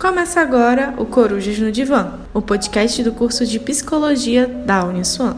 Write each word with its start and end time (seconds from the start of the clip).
Começa 0.00 0.40
agora 0.40 0.94
o 0.96 1.04
Corujas 1.04 1.58
no 1.58 1.72
Divã, 1.72 2.20
o 2.32 2.40
podcast 2.40 3.02
do 3.02 3.12
curso 3.12 3.44
de 3.44 3.58
Psicologia 3.58 4.46
da 4.46 4.84
Uniswan. 4.84 5.36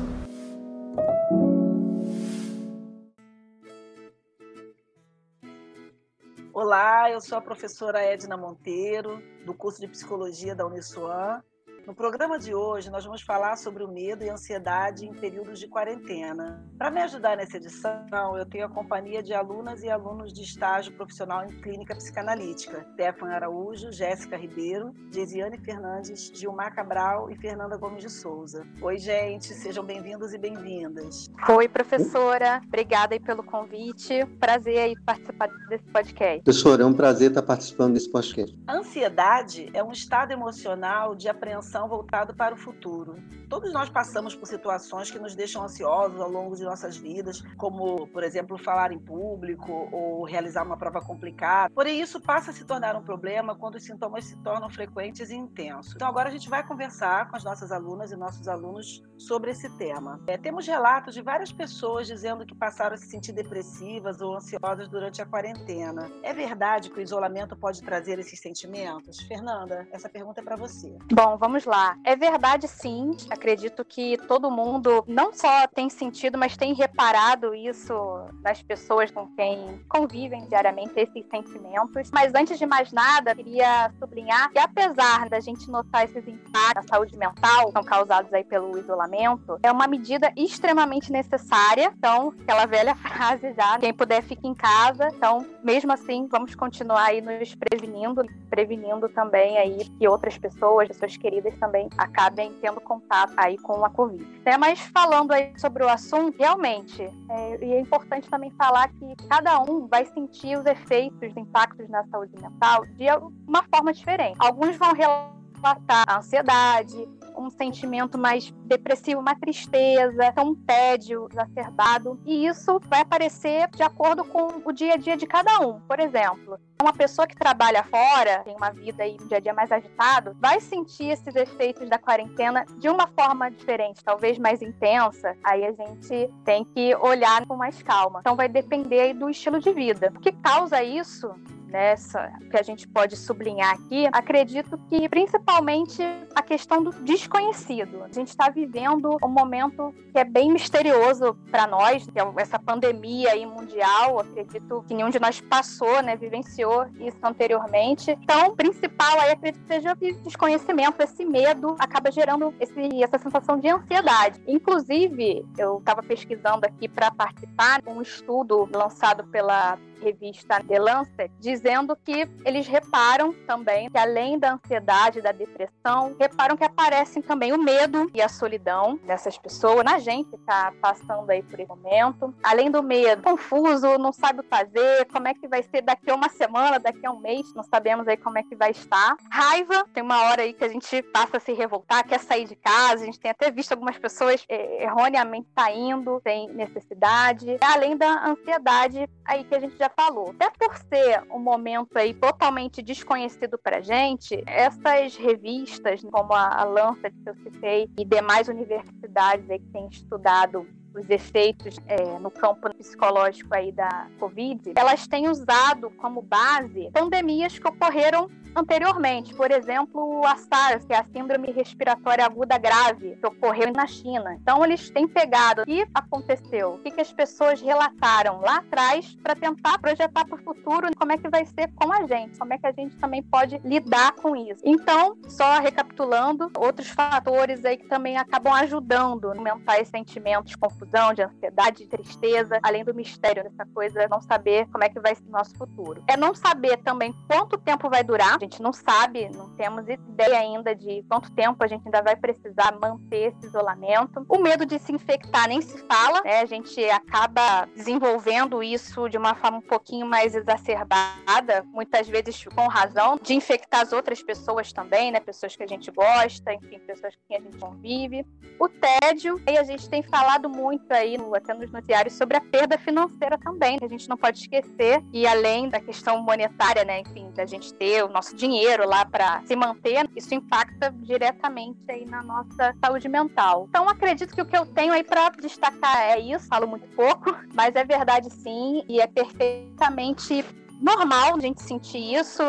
Olá, 6.52 7.10
eu 7.10 7.22
sou 7.22 7.38
a 7.38 7.40
professora 7.40 8.02
Edna 8.02 8.36
Monteiro, 8.36 9.22
do 9.46 9.54
curso 9.54 9.80
de 9.80 9.88
Psicologia 9.88 10.54
da 10.54 10.66
Uniswan, 10.66 11.42
no 11.90 11.96
programa 11.96 12.38
de 12.38 12.54
hoje, 12.54 12.88
nós 12.88 13.04
vamos 13.04 13.20
falar 13.20 13.56
sobre 13.56 13.82
o 13.82 13.88
medo 13.88 14.22
e 14.22 14.30
ansiedade 14.30 15.04
em 15.04 15.12
períodos 15.12 15.58
de 15.58 15.66
quarentena. 15.66 16.64
Para 16.78 16.88
me 16.88 17.00
ajudar 17.00 17.36
nessa 17.36 17.56
edição, 17.56 18.38
eu 18.38 18.46
tenho 18.46 18.66
a 18.66 18.68
companhia 18.68 19.20
de 19.20 19.34
alunas 19.34 19.82
e 19.82 19.90
alunos 19.90 20.32
de 20.32 20.40
estágio 20.40 20.92
profissional 20.92 21.44
em 21.44 21.48
clínica 21.60 21.96
psicanalítica: 21.96 22.86
Stefan 22.92 23.30
Araújo, 23.30 23.90
Jéssica 23.90 24.36
Ribeiro, 24.36 24.94
Gesiane 25.12 25.58
Fernandes, 25.58 26.30
Gilmar 26.32 26.72
Cabral 26.76 27.28
e 27.28 27.36
Fernanda 27.36 27.76
Gomes 27.76 28.04
de 28.04 28.08
Souza. 28.08 28.64
Oi, 28.80 28.96
gente, 28.96 29.52
sejam 29.52 29.84
bem-vindos 29.84 30.32
e 30.32 30.38
bem-vindas. 30.38 31.28
Oi, 31.48 31.68
professora, 31.68 32.62
obrigada 32.68 33.16
aí 33.16 33.20
pelo 33.20 33.42
convite. 33.42 34.24
Prazer 34.38 34.78
aí 34.78 34.94
participar 35.04 35.48
desse 35.68 35.90
podcast. 35.90 36.44
Professora, 36.44 36.84
é 36.84 36.86
um 36.86 36.94
prazer 36.94 37.30
estar 37.30 37.42
participando 37.42 37.94
desse 37.94 38.08
podcast. 38.08 38.56
A 38.68 38.76
ansiedade 38.76 39.68
é 39.74 39.82
um 39.82 39.90
estado 39.90 40.30
emocional 40.30 41.16
de 41.16 41.28
apreensão 41.28 41.79
atenção 41.80 41.88
voltado 41.88 42.34
para 42.34 42.54
o 42.54 42.58
futuro. 42.58 43.16
Todos 43.48 43.72
nós 43.72 43.88
passamos 43.88 44.34
por 44.34 44.46
situações 44.46 45.10
que 45.10 45.18
nos 45.18 45.34
deixam 45.34 45.62
ansiosos 45.62 46.20
ao 46.20 46.30
longo 46.30 46.54
de 46.54 46.62
nossas 46.62 46.96
vidas, 46.96 47.42
como, 47.56 48.06
por 48.08 48.22
exemplo, 48.22 48.58
falar 48.58 48.92
em 48.92 48.98
público 48.98 49.88
ou 49.90 50.24
realizar 50.24 50.64
uma 50.64 50.76
prova 50.76 51.00
complicada. 51.00 51.72
Porém, 51.74 52.00
isso 52.00 52.20
passa 52.20 52.50
a 52.50 52.54
se 52.54 52.64
tornar 52.64 52.94
um 52.96 53.02
problema 53.02 53.56
quando 53.56 53.76
os 53.76 53.84
sintomas 53.84 54.24
se 54.24 54.36
tornam 54.42 54.68
frequentes 54.70 55.30
e 55.30 55.34
intensos. 55.34 55.94
Então, 55.94 56.08
agora 56.08 56.28
a 56.28 56.32
gente 56.32 56.48
vai 56.48 56.66
conversar 56.66 57.28
com 57.28 57.36
as 57.36 57.44
nossas 57.44 57.72
alunas 57.72 58.12
e 58.12 58.16
nossos 58.16 58.46
alunos 58.46 59.02
sobre 59.18 59.50
esse 59.50 59.68
tema. 59.76 60.20
É, 60.26 60.36
temos 60.36 60.66
relatos 60.66 61.14
de 61.14 61.22
várias 61.22 61.52
pessoas 61.52 62.06
dizendo 62.06 62.46
que 62.46 62.54
passaram 62.54 62.94
a 62.94 62.98
se 62.98 63.06
sentir 63.06 63.32
depressivas 63.32 64.20
ou 64.20 64.34
ansiosas 64.34 64.88
durante 64.88 65.20
a 65.20 65.26
quarentena. 65.26 66.10
É 66.22 66.32
verdade 66.32 66.90
que 66.90 66.98
o 66.98 67.02
isolamento 67.02 67.56
pode 67.56 67.82
trazer 67.82 68.18
esses 68.18 68.40
sentimentos? 68.40 69.20
Fernanda, 69.20 69.86
essa 69.92 70.08
pergunta 70.08 70.40
é 70.40 70.44
para 70.44 70.56
você. 70.56 70.96
Bom, 71.12 71.36
vamos 71.36 71.59
vamos 71.60 71.64
lá. 71.64 71.96
É 72.04 72.16
verdade, 72.16 72.66
sim. 72.66 73.16
Acredito 73.30 73.84
que 73.84 74.16
todo 74.26 74.50
mundo 74.50 75.04
não 75.06 75.32
só 75.32 75.66
tem 75.66 75.88
sentido, 75.90 76.38
mas 76.38 76.56
tem 76.56 76.72
reparado 76.72 77.54
isso 77.54 77.94
nas 78.42 78.62
pessoas 78.62 79.10
com 79.10 79.26
quem 79.28 79.80
convivem 79.88 80.46
diariamente, 80.46 80.92
esses 80.96 81.26
sentimentos. 81.28 82.10
Mas 82.12 82.34
antes 82.34 82.58
de 82.58 82.66
mais 82.66 82.92
nada, 82.92 83.34
queria 83.34 83.92
sublinhar 83.98 84.50
que 84.50 84.58
apesar 84.58 85.28
da 85.28 85.40
gente 85.40 85.70
notar 85.70 86.04
esses 86.04 86.26
impactos 86.26 86.50
na 86.74 86.82
saúde 86.82 87.16
mental 87.16 87.66
que 87.66 87.72
são 87.72 87.84
causados 87.84 88.32
aí 88.32 88.44
pelo 88.44 88.78
isolamento, 88.78 89.58
é 89.62 89.70
uma 89.70 89.86
medida 89.86 90.32
extremamente 90.36 91.12
necessária. 91.12 91.92
Então, 91.96 92.34
aquela 92.40 92.66
velha 92.66 92.94
frase 92.96 93.52
já, 93.52 93.78
quem 93.78 93.92
puder 93.92 94.22
fique 94.22 94.46
em 94.46 94.54
casa. 94.54 95.08
Então, 95.14 95.46
mesmo 95.62 95.92
assim, 95.92 96.26
vamos 96.30 96.54
continuar 96.54 97.06
aí 97.06 97.20
nos 97.20 97.54
prevenindo, 97.54 98.24
prevenindo 98.48 99.08
também 99.08 99.58
aí 99.58 99.84
que 99.98 100.08
outras 100.08 100.38
pessoas, 100.38 100.88
pessoas 100.88 101.16
queridas 101.16 101.49
também 101.58 101.88
acabem 101.96 102.52
tendo 102.60 102.80
contato 102.80 103.32
aí 103.36 103.58
com 103.58 103.84
a 103.84 103.90
Covid. 103.90 104.26
É, 104.44 104.56
mas 104.56 104.80
falando 104.80 105.32
aí 105.32 105.52
sobre 105.58 105.84
o 105.84 105.88
assunto, 105.88 106.36
realmente, 106.38 107.02
é, 107.02 107.64
e 107.64 107.72
é 107.72 107.80
importante 107.80 108.28
também 108.28 108.50
falar 108.52 108.88
que 108.88 109.16
cada 109.28 109.60
um 109.60 109.86
vai 109.86 110.04
sentir 110.06 110.56
os 110.56 110.66
efeitos, 110.66 111.30
os 111.30 111.36
impactos 111.36 111.88
na 111.88 112.04
saúde 112.06 112.32
mental 112.40 112.84
de 112.86 113.06
uma 113.46 113.62
forma 113.64 113.92
diferente. 113.92 114.36
Alguns 114.38 114.76
vão 114.76 114.92
relatar 114.92 115.39
a 115.88 116.18
ansiedade, 116.18 117.08
um 117.36 117.50
sentimento 117.50 118.18
mais 118.18 118.52
depressivo, 118.64 119.20
uma 119.20 119.34
tristeza, 119.34 120.32
um 120.38 120.54
tédio 120.54 121.28
exacerbado. 121.30 122.20
E 122.26 122.46
isso 122.46 122.80
vai 122.84 123.00
aparecer 123.00 123.68
de 123.70 123.82
acordo 123.82 124.24
com 124.24 124.62
o 124.64 124.72
dia 124.72 124.94
a 124.94 124.96
dia 124.96 125.16
de 125.16 125.26
cada 125.26 125.60
um. 125.60 125.80
Por 125.80 125.98
exemplo, 126.00 126.58
uma 126.80 126.92
pessoa 126.92 127.26
que 127.26 127.36
trabalha 127.36 127.82
fora, 127.84 128.42
tem 128.44 128.56
uma 128.56 128.70
vida 128.70 129.02
aí 129.02 129.16
um 129.20 129.26
dia 129.26 129.36
a 129.36 129.40
dia 129.40 129.52
mais 129.52 129.70
agitado, 129.70 130.36
vai 130.40 130.60
sentir 130.60 131.10
esses 131.10 131.34
efeitos 131.36 131.88
da 131.88 131.98
quarentena 131.98 132.64
de 132.78 132.88
uma 132.88 133.06
forma 133.06 133.50
diferente, 133.50 134.02
talvez 134.02 134.38
mais 134.38 134.62
intensa. 134.62 135.36
Aí 135.44 135.64
a 135.64 135.72
gente 135.72 136.32
tem 136.44 136.64
que 136.64 136.94
olhar 136.96 137.46
com 137.46 137.56
mais 137.56 137.82
calma. 137.82 138.20
Então 138.20 138.36
vai 138.36 138.48
depender 138.48 139.14
do 139.14 139.28
estilo 139.28 139.60
de 139.60 139.72
vida. 139.72 140.12
O 140.16 140.20
que 140.20 140.32
causa 140.32 140.82
isso 140.82 141.34
nessa 141.70 142.32
que 142.50 142.56
a 142.56 142.62
gente 142.62 142.86
pode 142.86 143.16
sublinhar 143.16 143.74
aqui, 143.74 144.06
acredito 144.12 144.78
que 144.88 145.08
principalmente 145.08 146.02
a 146.34 146.42
questão 146.42 146.82
do 146.82 146.90
desconhecido. 146.90 148.02
A 148.04 148.12
gente 148.12 148.28
está 148.28 148.48
vivendo 148.48 149.16
um 149.22 149.28
momento 149.28 149.94
que 150.12 150.18
é 150.18 150.24
bem 150.24 150.52
misterioso 150.52 151.34
para 151.50 151.66
nós, 151.66 152.06
que 152.06 152.18
é 152.18 152.32
essa 152.36 152.58
pandemia 152.58 153.32
aí 153.32 153.46
mundial. 153.46 154.20
Acredito 154.20 154.84
que 154.86 154.94
nenhum 154.94 155.10
de 155.10 155.20
nós 155.20 155.40
passou, 155.40 156.02
né, 156.02 156.16
vivenciou 156.16 156.86
isso 156.98 157.18
anteriormente. 157.22 158.10
Então, 158.22 158.48
o 158.48 158.56
principal 158.56 159.20
aí 159.20 159.30
acredito 159.32 159.62
que 159.62 159.74
seja 159.74 159.92
o 159.92 160.22
desconhecimento, 160.22 161.02
esse 161.02 161.24
medo 161.24 161.76
acaba 161.78 162.10
gerando 162.10 162.52
esse, 162.60 163.02
essa 163.02 163.18
sensação 163.18 163.58
de 163.58 163.68
ansiedade. 163.68 164.40
Inclusive, 164.46 165.46
eu 165.56 165.78
estava 165.78 166.02
pesquisando 166.02 166.66
aqui 166.66 166.88
para 166.88 167.10
participar 167.10 167.82
um 167.86 168.02
estudo 168.02 168.68
lançado 168.72 169.24
pela 169.24 169.78
revista 170.00 170.62
The 170.66 170.78
Lancet, 170.78 171.30
dizendo 171.38 171.96
que 171.96 172.28
eles 172.44 172.66
reparam 172.66 173.32
também 173.46 173.90
que 173.90 173.98
além 173.98 174.38
da 174.38 174.54
ansiedade, 174.54 175.20
da 175.20 175.32
depressão, 175.32 176.16
reparam 176.18 176.56
que 176.56 176.64
aparecem 176.64 177.22
também 177.22 177.52
o 177.52 177.58
medo 177.58 178.10
e 178.14 178.22
a 178.22 178.28
solidão 178.28 178.98
dessas 179.04 179.36
pessoas, 179.36 179.84
na 179.84 179.98
gente 179.98 180.30
que 180.30 180.36
está 180.36 180.72
passando 180.80 181.30
aí 181.30 181.42
por 181.42 181.58
esse 181.58 181.68
momento. 181.68 182.34
Além 182.42 182.70
do 182.70 182.82
medo, 182.82 183.22
confuso, 183.22 183.98
não 183.98 184.12
sabe 184.12 184.40
o 184.40 184.42
que 184.42 184.48
fazer, 184.48 185.06
como 185.12 185.28
é 185.28 185.34
que 185.34 185.46
vai 185.46 185.62
ser 185.62 185.82
daqui 185.82 186.10
a 186.10 186.14
uma 186.14 186.28
semana, 186.28 186.78
daqui 186.78 187.04
a 187.04 187.10
um 187.10 187.20
mês, 187.20 187.52
não 187.54 187.62
sabemos 187.62 188.08
aí 188.08 188.16
como 188.16 188.38
é 188.38 188.42
que 188.42 188.56
vai 188.56 188.70
estar. 188.70 189.16
Raiva, 189.30 189.84
tem 189.92 190.02
uma 190.02 190.22
hora 190.24 190.42
aí 190.42 190.52
que 190.52 190.64
a 190.64 190.68
gente 190.68 191.02
passa 191.02 191.36
a 191.36 191.40
se 191.40 191.52
revoltar, 191.52 192.06
quer 192.06 192.20
sair 192.20 192.46
de 192.46 192.56
casa, 192.56 193.02
a 193.02 193.06
gente 193.06 193.20
tem 193.20 193.30
até 193.30 193.50
visto 193.50 193.72
algumas 193.72 193.98
pessoas 193.98 194.44
é, 194.48 194.84
erroneamente 194.84 195.48
saindo 195.58 196.20
sem 196.22 196.48
necessidade. 196.52 197.56
Além 197.60 197.96
da 197.96 198.26
ansiedade 198.26 199.08
aí 199.24 199.44
que 199.44 199.54
a 199.54 199.60
gente 199.60 199.76
já 199.76 199.89
falou. 199.96 200.34
Até 200.38 200.50
por 200.50 200.76
ser 200.76 201.22
um 201.30 201.38
momento 201.38 201.96
aí 201.96 202.14
totalmente 202.14 202.82
desconhecido 202.82 203.58
pra 203.58 203.80
gente, 203.80 204.42
essas 204.46 205.16
revistas, 205.16 206.00
como 206.02 206.32
a 206.32 206.64
Lancet 206.64 207.14
que 207.22 207.30
eu 207.30 207.34
citei, 207.36 207.88
e 207.98 208.04
demais 208.04 208.48
universidades 208.48 209.48
aí 209.50 209.58
que 209.58 209.72
têm 209.72 209.88
estudado 209.88 210.66
os 210.94 211.08
efeitos 211.08 211.76
é, 211.86 212.18
no 212.18 212.30
campo 212.30 212.72
psicológico 212.74 213.54
aí 213.54 213.72
da 213.72 214.06
Covid, 214.18 214.72
elas 214.76 215.06
têm 215.06 215.28
usado 215.28 215.90
como 215.90 216.22
base 216.22 216.90
pandemias 216.92 217.58
que 217.58 217.68
ocorreram 217.68 218.28
anteriormente. 218.54 219.34
Por 219.34 219.50
exemplo, 219.50 220.24
a 220.26 220.36
SARS, 220.36 220.84
que 220.84 220.92
é 220.92 220.98
a 220.98 221.04
Síndrome 221.04 221.50
Respiratória 221.52 222.24
Aguda 222.24 222.58
Grave, 222.58 223.16
que 223.16 223.26
ocorreu 223.26 223.72
na 223.72 223.86
China. 223.86 224.34
Então, 224.34 224.64
eles 224.64 224.90
têm 224.90 225.06
pegado 225.06 225.62
o 225.62 225.64
que 225.64 225.86
aconteceu, 225.94 226.74
o 226.74 226.78
que, 226.78 227.00
as 227.00 227.12
pessoas 227.12 227.62
relataram 227.62 228.40
lá 228.40 228.56
atrás 228.56 229.16
para 229.22 229.34
tentar 229.34 229.78
projetar 229.78 230.26
para 230.26 230.34
o 230.34 230.42
futuro 230.42 230.88
como 230.96 231.12
é 231.12 231.16
que 231.16 231.28
vai 231.30 231.46
ser 231.46 231.72
com 231.74 231.90
a 231.90 232.06
gente, 232.06 232.38
como 232.38 232.52
é 232.52 232.58
que 232.58 232.66
a 232.66 232.72
gente 232.72 232.94
também 232.96 233.22
pode 233.22 233.58
lidar 233.64 234.12
com 234.12 234.36
isso. 234.36 234.60
Então, 234.64 235.16
só 235.26 235.58
recapitulando, 235.60 236.50
outros 236.58 236.88
fatores 236.88 237.64
aí 237.64 237.78
que 237.78 237.86
também 237.86 238.18
acabam 238.18 238.52
ajudando 238.52 239.30
a 239.30 239.34
aumentar 239.34 239.80
esse 239.80 239.90
sentimento 239.90 240.44
de 240.44 240.58
confusão, 240.80 241.12
de 241.12 241.22
ansiedade, 241.22 241.84
de 241.84 241.88
tristeza, 241.88 242.58
além 242.62 242.84
do 242.84 242.94
mistério 242.94 243.44
dessa 243.44 243.66
coisa, 243.66 244.08
não 244.08 244.20
saber 244.20 244.66
como 244.70 244.82
é 244.82 244.88
que 244.88 244.98
vai 244.98 245.14
ser 245.14 245.26
o 245.26 245.30
nosso 245.30 245.54
futuro. 245.56 246.02
É 246.08 246.16
não 246.16 246.34
saber 246.34 246.78
também 246.78 247.14
quanto 247.28 247.58
tempo 247.58 247.90
vai 247.90 248.02
durar, 248.02 248.36
a 248.36 248.38
gente 248.38 248.62
não 248.62 248.72
sabe, 248.72 249.28
não 249.28 249.50
temos 249.56 249.86
ideia 249.88 250.38
ainda 250.38 250.74
de 250.74 251.04
quanto 251.08 251.30
tempo 251.32 251.62
a 251.62 251.66
gente 251.66 251.84
ainda 251.84 252.02
vai 252.02 252.16
precisar 252.16 252.76
manter 252.80 253.32
esse 253.32 253.46
isolamento. 253.46 254.24
O 254.28 254.38
medo 254.38 254.64
de 254.64 254.78
se 254.78 254.92
infectar 254.92 255.48
nem 255.48 255.60
se 255.60 255.78
fala, 255.86 256.22
né? 256.22 256.40
A 256.40 256.46
gente 256.46 256.82
acaba 256.90 257.66
desenvolvendo 257.76 258.62
isso 258.62 259.08
de 259.08 259.18
uma 259.18 259.34
forma 259.34 259.58
um 259.58 259.62
pouquinho 259.62 260.06
mais 260.06 260.34
exacerbada, 260.34 261.64
muitas 261.66 262.08
vezes 262.08 262.44
com 262.44 262.66
razão, 262.68 263.18
de 263.20 263.34
infectar 263.34 263.80
as 263.80 263.92
outras 263.92 264.22
pessoas 264.22 264.72
também, 264.72 265.10
né? 265.10 265.20
Pessoas 265.20 265.54
que 265.54 265.62
a 265.62 265.66
gente 265.66 265.90
gosta, 265.90 266.54
enfim, 266.54 266.78
pessoas 266.80 267.14
com 267.14 267.22
quem 267.28 267.36
a 267.36 267.40
gente 267.40 267.58
convive. 267.58 268.26
O 268.58 268.68
tédio, 268.68 269.40
e 269.46 269.58
a 269.58 269.62
gente 269.62 269.88
tem 269.88 270.02
falado 270.02 270.48
muito 270.48 270.69
aí, 270.90 271.16
até 271.34 271.54
nos 271.54 271.70
noticiários, 271.70 272.14
sobre 272.14 272.36
a 272.36 272.40
perda 272.40 272.78
financeira 272.78 273.38
também, 273.38 273.78
a 273.80 273.88
gente 273.88 274.08
não 274.08 274.16
pode 274.16 274.40
esquecer. 274.40 275.02
E 275.12 275.26
além 275.26 275.68
da 275.68 275.80
questão 275.80 276.22
monetária, 276.22 276.84
né? 276.84 277.00
Enfim, 277.00 277.30
da 277.34 277.46
gente 277.46 277.72
ter 277.74 278.04
o 278.04 278.08
nosso 278.08 278.36
dinheiro 278.36 278.86
lá 278.86 279.04
para 279.04 279.42
se 279.46 279.56
manter, 279.56 280.08
isso 280.14 280.34
impacta 280.34 280.92
diretamente 280.98 281.78
aí 281.88 282.04
na 282.04 282.22
nossa 282.22 282.74
saúde 282.84 283.08
mental. 283.08 283.66
Então 283.68 283.88
acredito 283.88 284.34
que 284.34 284.42
o 284.42 284.46
que 284.46 284.56
eu 284.56 284.66
tenho 284.66 284.92
aí 284.92 285.02
para 285.02 285.30
destacar 285.30 286.00
é 286.02 286.18
isso, 286.18 286.46
falo 286.46 286.66
muito 286.66 286.86
pouco, 286.94 287.34
mas 287.54 287.74
é 287.74 287.84
verdade 287.84 288.30
sim 288.30 288.84
e 288.88 289.00
é 289.00 289.06
perfeitamente 289.06 290.44
normal 290.80 291.36
a 291.36 291.40
gente 291.40 291.62
sentir 291.62 292.14
isso, 292.14 292.42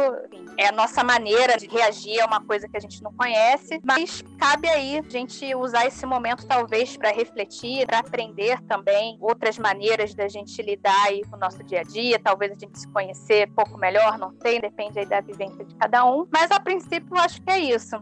é 0.58 0.68
a 0.68 0.72
nossa 0.72 1.04
maneira 1.04 1.58
de 1.58 1.68
reagir 1.68 2.22
a 2.22 2.26
uma 2.26 2.42
coisa 2.42 2.68
que 2.68 2.78
a 2.78 2.80
gente 2.80 3.04
não 3.04 3.14
conhece, 3.14 3.80
mas 3.84 4.24
cabe 4.40 4.70
aí 4.70 5.00
a 5.00 5.10
gente 5.10 5.54
usar 5.56 5.86
esse 5.86 6.06
momento 6.06 6.48
talvez 6.48 6.96
para 6.96 7.12
refletir, 7.12 7.86
para 7.86 8.00
aprender 8.00 8.62
também 8.64 9.18
outras 9.20 9.58
maneiras 9.60 10.14
da 10.14 10.28
gente 10.28 10.62
lidar 10.62 11.08
aí 11.08 11.22
com 11.26 11.36
o 11.36 11.40
nosso 11.40 11.64
dia 11.64 11.82
a 11.82 11.84
dia, 11.84 12.20
talvez 12.20 12.52
a 12.52 12.56
gente 12.56 12.80
se 12.80 12.88
conhecer 12.88 13.50
um 13.50 13.54
pouco 13.54 13.78
melhor, 13.78 14.18
não 14.18 14.34
sei, 14.42 14.60
depende 14.60 15.00
aí 15.00 15.06
da 15.06 15.22
vivência 15.22 15.66
de 15.66 15.76
cada 15.76 16.06
um, 16.06 16.26
mas 16.32 16.50
a 16.52 16.60
princípio 16.60 17.08
eu 17.12 17.18
acho 17.18 17.42
que 17.42 17.52
é 17.52 17.60
isso. 17.60 18.00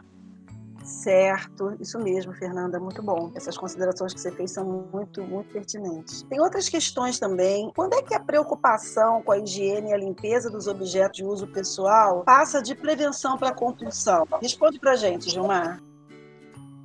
Certo, 0.84 1.76
isso 1.80 2.00
mesmo, 2.00 2.34
Fernanda, 2.34 2.80
muito 2.80 3.02
bom. 3.02 3.32
Essas 3.36 3.58
considerações 3.58 4.14
que 4.14 4.20
você 4.20 4.32
fez 4.32 4.52
são 4.52 4.90
muito, 4.92 5.22
muito 5.24 5.52
pertinentes. 5.52 6.24
Tem 6.24 6.40
outras 6.42 6.68
questões 6.68 7.20
também. 7.20 7.72
Quando 7.76 7.94
é 7.94 8.02
que 8.02 8.14
a 8.14 8.20
preocupação 8.20 9.22
com 9.22 9.32
a 9.32 9.38
higiene 9.38 9.90
e 9.90 9.94
a 9.94 9.98
limpeza 9.98 10.50
dos 10.50 10.68
objetos 10.68 11.18
de 11.18 11.24
uso 11.24 11.48
pessoal 11.48 12.24
passa 12.24 12.62
de 12.62 12.76
prevenção 12.76 13.38
para 13.38 13.54
compulsão? 13.54 14.28
Responde 14.42 14.80
para 14.80 14.96
gente, 14.96 15.30
Gilmar. 15.30 15.82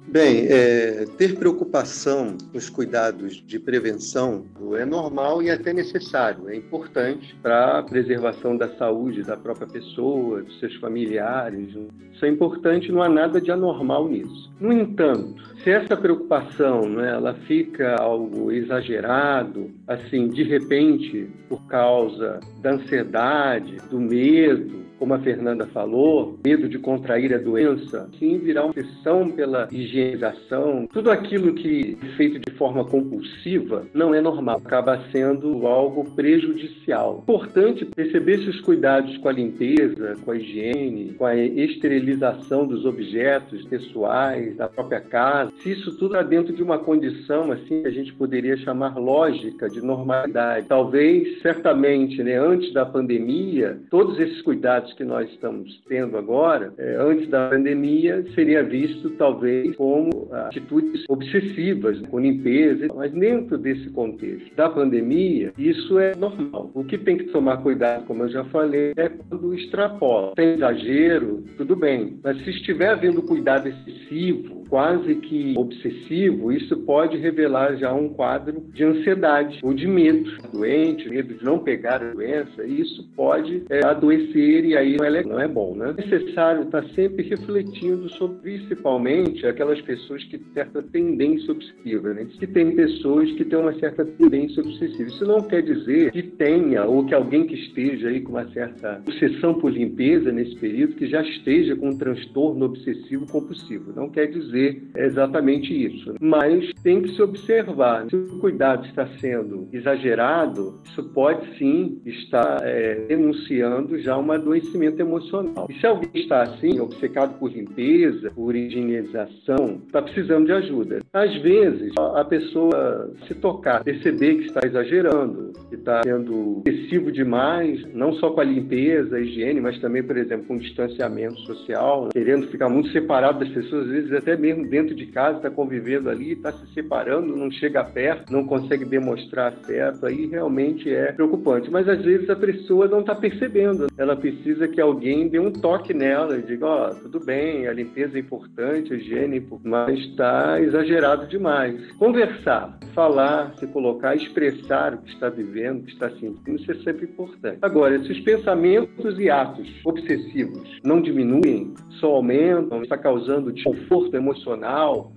Bem, 0.06 0.46
é, 0.48 1.06
ter 1.16 1.34
preocupação 1.36 2.36
com 2.52 2.58
os 2.58 2.68
cuidados 2.68 3.42
de 3.44 3.58
prevenção 3.58 4.44
é 4.78 4.84
normal 4.84 5.42
e 5.42 5.50
até 5.50 5.72
necessário, 5.72 6.48
é 6.48 6.56
importante 6.56 7.34
para 7.42 7.78
a 7.78 7.82
preservação 7.82 8.56
da 8.56 8.68
saúde 8.76 9.22
da 9.22 9.36
própria 9.36 9.66
pessoa, 9.66 10.42
dos 10.42 10.58
seus 10.60 10.74
familiares. 10.76 11.74
Isso 12.12 12.24
é 12.24 12.28
importante, 12.28 12.92
não 12.92 13.02
há 13.02 13.08
nada 13.08 13.40
de 13.40 13.50
anormal 13.50 14.08
nisso. 14.08 14.52
No 14.60 14.72
entanto, 14.72 15.42
se 15.62 15.70
essa 15.70 15.96
preocupação 15.96 16.88
né, 16.88 17.10
ela 17.10 17.34
fica 17.46 17.96
algo 17.96 18.52
exagerado, 18.52 19.70
assim, 19.88 20.28
de 20.28 20.42
repente, 20.42 21.28
por 21.48 21.66
causa 21.66 22.38
da 22.60 22.74
ansiedade, 22.74 23.76
do 23.90 23.98
medo, 23.98 24.84
como 24.98 25.14
a 25.14 25.18
Fernanda 25.18 25.66
falou, 25.66 26.38
medo 26.44 26.68
de 26.68 26.78
contrair 26.78 27.34
a 27.34 27.38
doença, 27.38 28.08
sim 28.18 28.38
virar 28.38 28.62
uma 28.62 28.70
obsessão 28.70 29.30
pela 29.30 29.68
higienização, 29.70 30.86
tudo 30.92 31.10
aquilo 31.10 31.54
que 31.54 31.96
é 32.02 32.06
feito 32.16 32.38
de 32.38 32.52
forma 32.56 32.84
compulsiva 32.84 33.86
não 33.92 34.14
é 34.14 34.20
normal, 34.20 34.60
acaba 34.64 35.00
sendo 35.10 35.66
algo 35.66 36.04
prejudicial. 36.10 37.20
Importante 37.22 37.84
perceber 37.84 38.38
se 38.38 38.50
os 38.50 38.60
cuidados 38.60 39.16
com 39.18 39.28
a 39.28 39.32
limpeza, 39.32 40.16
com 40.24 40.30
a 40.30 40.36
higiene, 40.36 41.14
com 41.14 41.26
a 41.26 41.36
esterilização 41.36 42.66
dos 42.66 42.84
objetos 42.84 43.64
pessoais, 43.64 44.56
da 44.56 44.68
própria 44.68 45.00
casa, 45.00 45.52
se 45.62 45.72
isso 45.72 45.96
tudo 45.96 46.14
está 46.14 46.22
dentro 46.22 46.54
de 46.54 46.62
uma 46.62 46.78
condição 46.78 47.50
assim 47.52 47.82
que 47.82 47.88
a 47.88 47.90
gente 47.90 48.12
poderia 48.14 48.56
chamar 48.56 48.96
lógica 48.98 49.68
de 49.68 49.80
normalidade. 49.80 50.66
Talvez, 50.68 51.40
certamente, 51.42 52.22
né, 52.22 52.38
antes 52.38 52.72
da 52.72 52.84
pandemia, 52.84 53.78
todos 53.90 54.18
esses 54.18 54.40
cuidados 54.42 54.83
que 54.92 55.04
nós 55.04 55.28
estamos 55.30 55.80
tendo 55.88 56.16
agora, 56.16 56.72
é, 56.78 56.96
antes 56.98 57.28
da 57.28 57.48
pandemia, 57.48 58.24
seria 58.34 58.62
visto 58.62 59.10
talvez 59.10 59.74
como 59.76 60.28
atitudes 60.32 61.04
obsessivas, 61.08 62.00
com 62.08 62.20
limpeza, 62.20 62.88
mas 62.94 63.12
dentro 63.12 63.56
desse 63.58 63.88
contexto 63.90 64.54
da 64.54 64.68
pandemia, 64.68 65.52
isso 65.56 65.98
é 65.98 66.14
normal. 66.14 66.70
O 66.74 66.84
que 66.84 66.98
tem 66.98 67.16
que 67.16 67.24
tomar 67.24 67.58
cuidado, 67.58 68.04
como 68.06 68.24
eu 68.24 68.28
já 68.28 68.44
falei, 68.44 68.92
é 68.96 69.08
quando 69.08 69.54
extrapola. 69.54 70.34
Tem 70.34 70.54
exagero, 70.54 71.42
tudo 71.56 71.76
bem, 71.76 72.18
mas 72.22 72.42
se 72.44 72.50
estiver 72.50 72.88
havendo 72.88 73.22
cuidado 73.22 73.68
excessivo, 73.68 74.63
quase 74.68 75.14
que 75.16 75.54
obsessivo, 75.56 76.52
isso 76.52 76.76
pode 76.78 77.16
revelar 77.16 77.76
já 77.76 77.92
um 77.92 78.08
quadro 78.08 78.64
de 78.72 78.84
ansiedade 78.84 79.60
ou 79.62 79.72
de 79.72 79.86
medo 79.86 80.30
doente, 80.52 81.08
medo 81.08 81.34
de 81.34 81.44
não 81.44 81.58
pegar 81.58 82.02
a 82.02 82.12
doença, 82.12 82.64
e 82.64 82.80
isso 82.80 83.08
pode 83.14 83.62
é, 83.68 83.84
adoecer 83.84 84.64
e 84.64 84.76
aí 84.76 84.96
não 84.96 85.04
é, 85.04 85.22
não 85.22 85.40
é 85.40 85.48
bom, 85.48 85.74
né? 85.74 85.94
É 85.96 86.02
necessário 86.02 86.62
estar 86.62 86.84
sempre 86.90 87.22
refletindo 87.22 88.08
sobre, 88.10 88.36
principalmente, 88.38 89.46
aquelas 89.46 89.80
pessoas 89.80 90.22
que 90.24 90.38
têm 90.38 90.54
certa 90.54 90.82
tendência 90.82 91.52
obsessiva, 91.52 92.14
né? 92.14 92.26
Que 92.38 92.46
tem 92.46 92.74
pessoas 92.74 93.30
que 93.32 93.44
têm 93.44 93.58
uma 93.58 93.74
certa 93.74 94.04
tendência 94.04 94.62
obsessiva. 94.62 95.08
Isso 95.08 95.26
não 95.26 95.42
quer 95.42 95.62
dizer 95.62 96.12
que 96.12 96.22
tenha 96.22 96.84
ou 96.84 97.04
que 97.04 97.14
alguém 97.14 97.46
que 97.46 97.54
esteja 97.54 98.08
aí 98.08 98.20
com 98.20 98.32
uma 98.32 98.48
certa 98.50 99.02
obsessão 99.06 99.54
por 99.54 99.72
limpeza 99.72 100.32
nesse 100.32 100.56
período 100.56 100.94
que 100.94 101.06
já 101.06 101.22
esteja 101.22 101.76
com 101.76 101.88
um 101.88 101.98
transtorno 101.98 102.66
obsessivo 102.66 103.26
compulsivo. 103.26 103.92
Não 103.94 104.08
quer 104.08 104.26
dizer 104.26 104.53
exatamente 104.96 105.72
isso. 105.72 106.14
Mas 106.20 106.70
tem 106.82 107.02
que 107.02 107.14
se 107.14 107.22
observar. 107.22 108.06
Se 108.08 108.16
o 108.16 108.38
cuidado 108.38 108.86
está 108.86 109.06
sendo 109.20 109.68
exagerado, 109.72 110.74
isso 110.84 111.02
pode 111.10 111.46
sim 111.58 112.00
estar 112.04 112.60
é, 112.62 113.06
denunciando 113.08 113.98
já 113.98 114.16
um 114.18 114.30
adoecimento 114.30 115.00
emocional. 115.00 115.66
E 115.70 115.74
se 115.74 115.86
alguém 115.86 116.10
está 116.14 116.42
assim, 116.42 116.80
obcecado 116.80 117.38
por 117.38 117.50
limpeza, 117.50 118.30
por 118.30 118.54
higienização, 118.54 119.80
está 119.86 120.02
precisando 120.02 120.46
de 120.46 120.52
ajuda. 120.52 121.00
Às 121.12 121.34
vezes, 121.36 121.92
a 121.98 122.24
pessoa 122.24 123.12
se 123.26 123.34
tocar, 123.34 123.82
perceber 123.82 124.36
que 124.36 124.46
está 124.46 124.60
exagerando, 124.64 125.52
que 125.68 125.76
está 125.76 126.02
sendo 126.02 126.62
excessivo 126.66 127.10
demais, 127.10 127.84
não 127.94 128.12
só 128.14 128.30
com 128.30 128.40
a 128.40 128.44
limpeza, 128.44 129.16
a 129.16 129.20
higiene, 129.20 129.60
mas 129.60 129.78
também, 129.80 130.02
por 130.02 130.16
exemplo, 130.16 130.46
com 130.46 130.54
o 130.54 130.58
distanciamento 130.60 131.38
social, 131.40 132.08
querendo 132.12 132.46
ficar 132.48 132.68
muito 132.68 132.90
separado 132.90 133.40
das 133.40 133.48
pessoas, 133.48 133.86
às 133.86 133.90
vezes 133.90 134.12
até 134.12 134.36
mesmo 134.44 134.68
dentro 134.68 134.94
de 134.94 135.06
casa, 135.06 135.38
está 135.38 135.50
convivendo 135.50 136.10
ali, 136.10 136.32
está 136.32 136.52
se 136.52 136.66
separando, 136.74 137.34
não 137.34 137.50
chega 137.50 137.82
perto, 137.82 138.30
não 138.30 138.44
consegue 138.44 138.84
demonstrar 138.84 139.48
afeto, 139.48 140.04
aí 140.04 140.26
realmente 140.26 140.92
é 140.92 141.12
preocupante. 141.12 141.70
Mas 141.70 141.88
às 141.88 142.02
vezes 142.02 142.28
a 142.28 142.36
pessoa 142.36 142.86
não 142.86 143.00
está 143.00 143.14
percebendo, 143.14 143.86
ela 143.96 144.14
precisa 144.14 144.68
que 144.68 144.80
alguém 144.80 145.28
dê 145.28 145.38
um 145.38 145.50
toque 145.50 145.94
nela 145.94 146.36
e 146.36 146.42
diga: 146.42 146.66
Ó, 146.66 146.90
oh, 146.90 146.94
tudo 146.94 147.24
bem, 147.24 147.66
a 147.66 147.72
limpeza 147.72 148.18
é 148.18 148.20
importante, 148.20 148.92
a 148.92 148.96
higiene, 148.96 149.38
é 149.38 149.42
mas 149.64 149.98
está 149.98 150.60
exagerado 150.60 151.26
demais. 151.26 151.92
Conversar, 151.92 152.78
falar, 152.94 153.54
se 153.56 153.66
colocar, 153.68 154.14
expressar 154.14 154.94
o 154.94 154.98
que 154.98 155.10
está 155.10 155.30
vivendo, 155.30 155.80
o 155.80 155.84
que 155.84 155.92
está 155.92 156.10
sentindo, 156.10 156.56
isso 156.56 156.70
é 156.70 156.74
sempre 156.76 157.06
importante. 157.06 157.58
Agora, 157.62 157.98
se 158.00 158.12
os 158.12 158.20
pensamentos 158.20 159.18
e 159.18 159.30
atos 159.30 159.68
obsessivos 159.84 160.80
não 160.84 161.00
diminuem, 161.00 161.72
só 162.00 162.08
aumentam, 162.16 162.82
está 162.82 162.98
causando 162.98 163.52
desconforto 163.52 164.14
emocional 164.14 164.33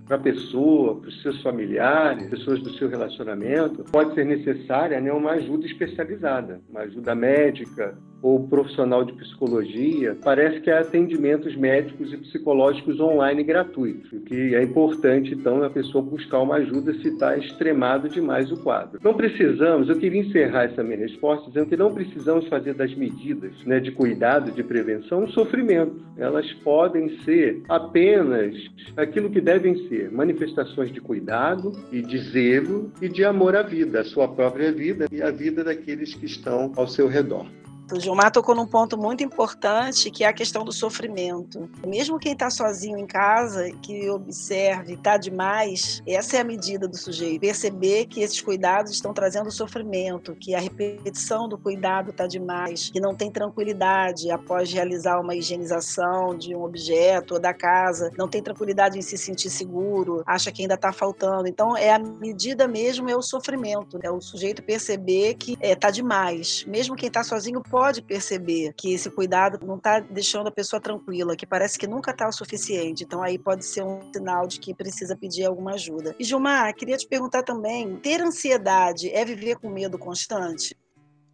para 0.06 0.16
a 0.16 0.20
pessoa, 0.20 0.96
para 1.00 1.10
os 1.10 1.22
seus 1.22 1.42
familiares, 1.42 2.30
pessoas 2.30 2.62
do 2.62 2.74
seu 2.74 2.90
relacionamento, 2.90 3.84
pode 3.92 4.14
ser 4.14 4.26
necessária 4.26 5.00
né, 5.00 5.12
uma 5.12 5.32
ajuda 5.32 5.66
especializada, 5.66 6.62
uma 6.70 6.82
ajuda 6.82 7.16
médica, 7.16 7.98
ou 8.22 8.48
profissional 8.48 9.04
de 9.04 9.14
psicologia, 9.14 10.18
parece 10.24 10.60
que 10.62 10.72
há 10.72 10.80
atendimentos 10.80 11.56
médicos 11.56 12.12
e 12.14 12.18
psicológicos 12.18 13.00
online 13.00 13.44
gratuitos, 13.44 14.12
o 14.12 14.22
que 14.22 14.56
é 14.56 14.64
importante, 14.64 15.34
então, 15.34 15.64
a 15.64 15.70
pessoa 15.70 16.04
buscar 16.04 16.40
uma 16.40 16.56
ajuda 16.56 16.94
se 16.96 17.10
está 17.10 17.38
extremado 17.38 18.10
demais 18.10 18.52
o 18.52 18.58
quadro. 18.58 19.00
Não 19.04 19.14
precisamos, 19.14 19.90
eu 19.90 19.98
queria 19.98 20.22
encerrar 20.22 20.64
essa 20.64 20.84
minha 20.84 20.98
resposta 20.98 21.48
dizendo 21.48 21.70
que 21.70 21.78
não 21.78 21.94
precisamos 21.94 22.48
fazer 22.48 22.74
das 22.74 22.94
medidas 22.96 23.54
né, 23.66 23.80
de 23.80 23.92
cuidado, 23.92 24.52
de 24.52 24.64
prevenção, 24.64 25.24
um 25.24 25.28
sofrimento. 25.30 26.06
Elas 26.18 26.52
podem 26.64 27.18
ser 27.20 27.62
apenas 27.70 28.56
aquilo 28.96 29.30
que 29.30 29.42
devem 29.42 29.88
ser, 29.88 30.12
manifestações 30.12 30.92
de 30.92 31.00
cuidado 31.00 31.72
e 31.92 32.02
de 32.02 32.18
zelo 32.18 32.92
e 33.02 33.10
de 33.10 33.24
amor 33.24 33.56
à 33.56 33.62
vida, 33.62 34.02
a 34.02 34.04
sua 34.04 34.28
própria 34.28 34.72
vida 34.72 35.08
e 35.12 35.22
a 35.22 35.32
vida 35.32 35.64
daqueles 35.64 36.14
que 36.14 36.26
estão 36.26 36.72
ao 36.76 36.88
seu 36.88 37.08
redor. 37.08 37.46
O 37.90 38.00
Gilmar 38.00 38.32
tocou 38.32 38.54
num 38.54 38.68
ponto 38.68 38.98
muito 38.98 39.24
importante, 39.24 40.12
que 40.12 40.26
é 40.26 40.28
a 40.28 40.34
questão 40.34 40.66
do 40.66 40.74
sofrimento. 40.74 41.70
Mesmo 41.86 42.20
quem 42.20 42.34
está 42.34 42.50
sozinho 42.50 42.98
em 42.98 43.08
casa, 43.08 43.72
que 43.82 44.10
observe, 44.10 44.96
está 44.96 45.16
demais, 45.16 46.02
essa 46.06 46.36
é 46.36 46.42
a 46.42 46.44
medida 46.44 46.86
do 46.86 46.98
sujeito. 46.98 47.40
Perceber 47.40 48.06
que 48.08 48.22
esses 48.22 48.42
cuidados 48.42 48.92
estão 48.92 49.14
trazendo 49.14 49.50
sofrimento, 49.50 50.36
que 50.36 50.54
a 50.54 50.60
repetição 50.60 51.48
do 51.48 51.58
cuidado 51.58 52.12
está 52.12 52.28
demais, 52.28 52.90
que 52.90 53.00
não 53.00 53.16
tem 53.16 53.32
tranquilidade 53.32 54.30
após 54.32 54.72
realizar 54.72 55.22
uma 55.22 55.34
higienização 55.34 56.38
de 56.38 56.54
um 56.54 56.64
objeto 56.64 57.36
ou 57.36 57.40
da 57.40 57.54
casa, 57.54 58.12
não 58.18 58.28
tem 58.28 58.44
tranquilidade 58.44 59.00
em 59.00 59.02
se 59.02 59.18
sentir 59.18 59.50
seguro, 59.50 60.24
acha 60.26 60.52
que 60.52 60.62
ainda 60.62 60.76
está 60.76 60.92
faltando. 60.92 61.48
Então, 61.48 61.78
é 61.78 61.94
a 61.94 62.00
medida 62.00 62.68
mesmo, 62.68 63.10
é 63.10 63.16
o 63.16 63.22
sofrimento. 63.22 63.98
É 64.04 64.12
o 64.12 64.20
sujeito 64.20 64.62
perceber 64.62 65.36
que 65.36 65.54
está 65.54 65.68
é, 65.68 65.76
tá 65.76 65.90
demais. 65.90 66.66
Mesmo 66.68 66.94
quem 66.94 67.08
está 67.08 67.24
sozinho 67.24 67.62
pode 67.62 67.77
perceber 68.02 68.74
que 68.74 68.94
esse 68.94 69.10
cuidado 69.10 69.66
não 69.66 69.78
está 69.78 70.00
deixando 70.00 70.48
a 70.48 70.52
pessoa 70.52 70.82
tranquila, 70.82 71.36
que 71.36 71.46
parece 71.46 71.78
que 71.78 71.88
nunca 71.88 72.12
está 72.12 72.28
o 72.28 72.32
suficiente. 72.32 73.04
Então 73.04 73.22
aí 73.22 73.38
pode 73.38 73.66
ser 73.66 73.84
um 73.84 74.02
sinal 74.14 74.48
de 74.48 74.60
que 74.60 74.74
precisa 74.74 75.16
pedir 75.16 75.46
alguma 75.46 75.74
ajuda. 75.74 76.16
E 76.20 76.24
Gilmar, 76.24 76.74
queria 76.76 76.98
te 76.98 77.08
perguntar 77.08 77.44
também: 77.44 77.98
ter 77.98 78.22
ansiedade 78.22 79.10
é 79.10 79.24
viver 79.24 79.58
com 79.58 79.70
medo 79.70 79.98
constante? 79.98 80.76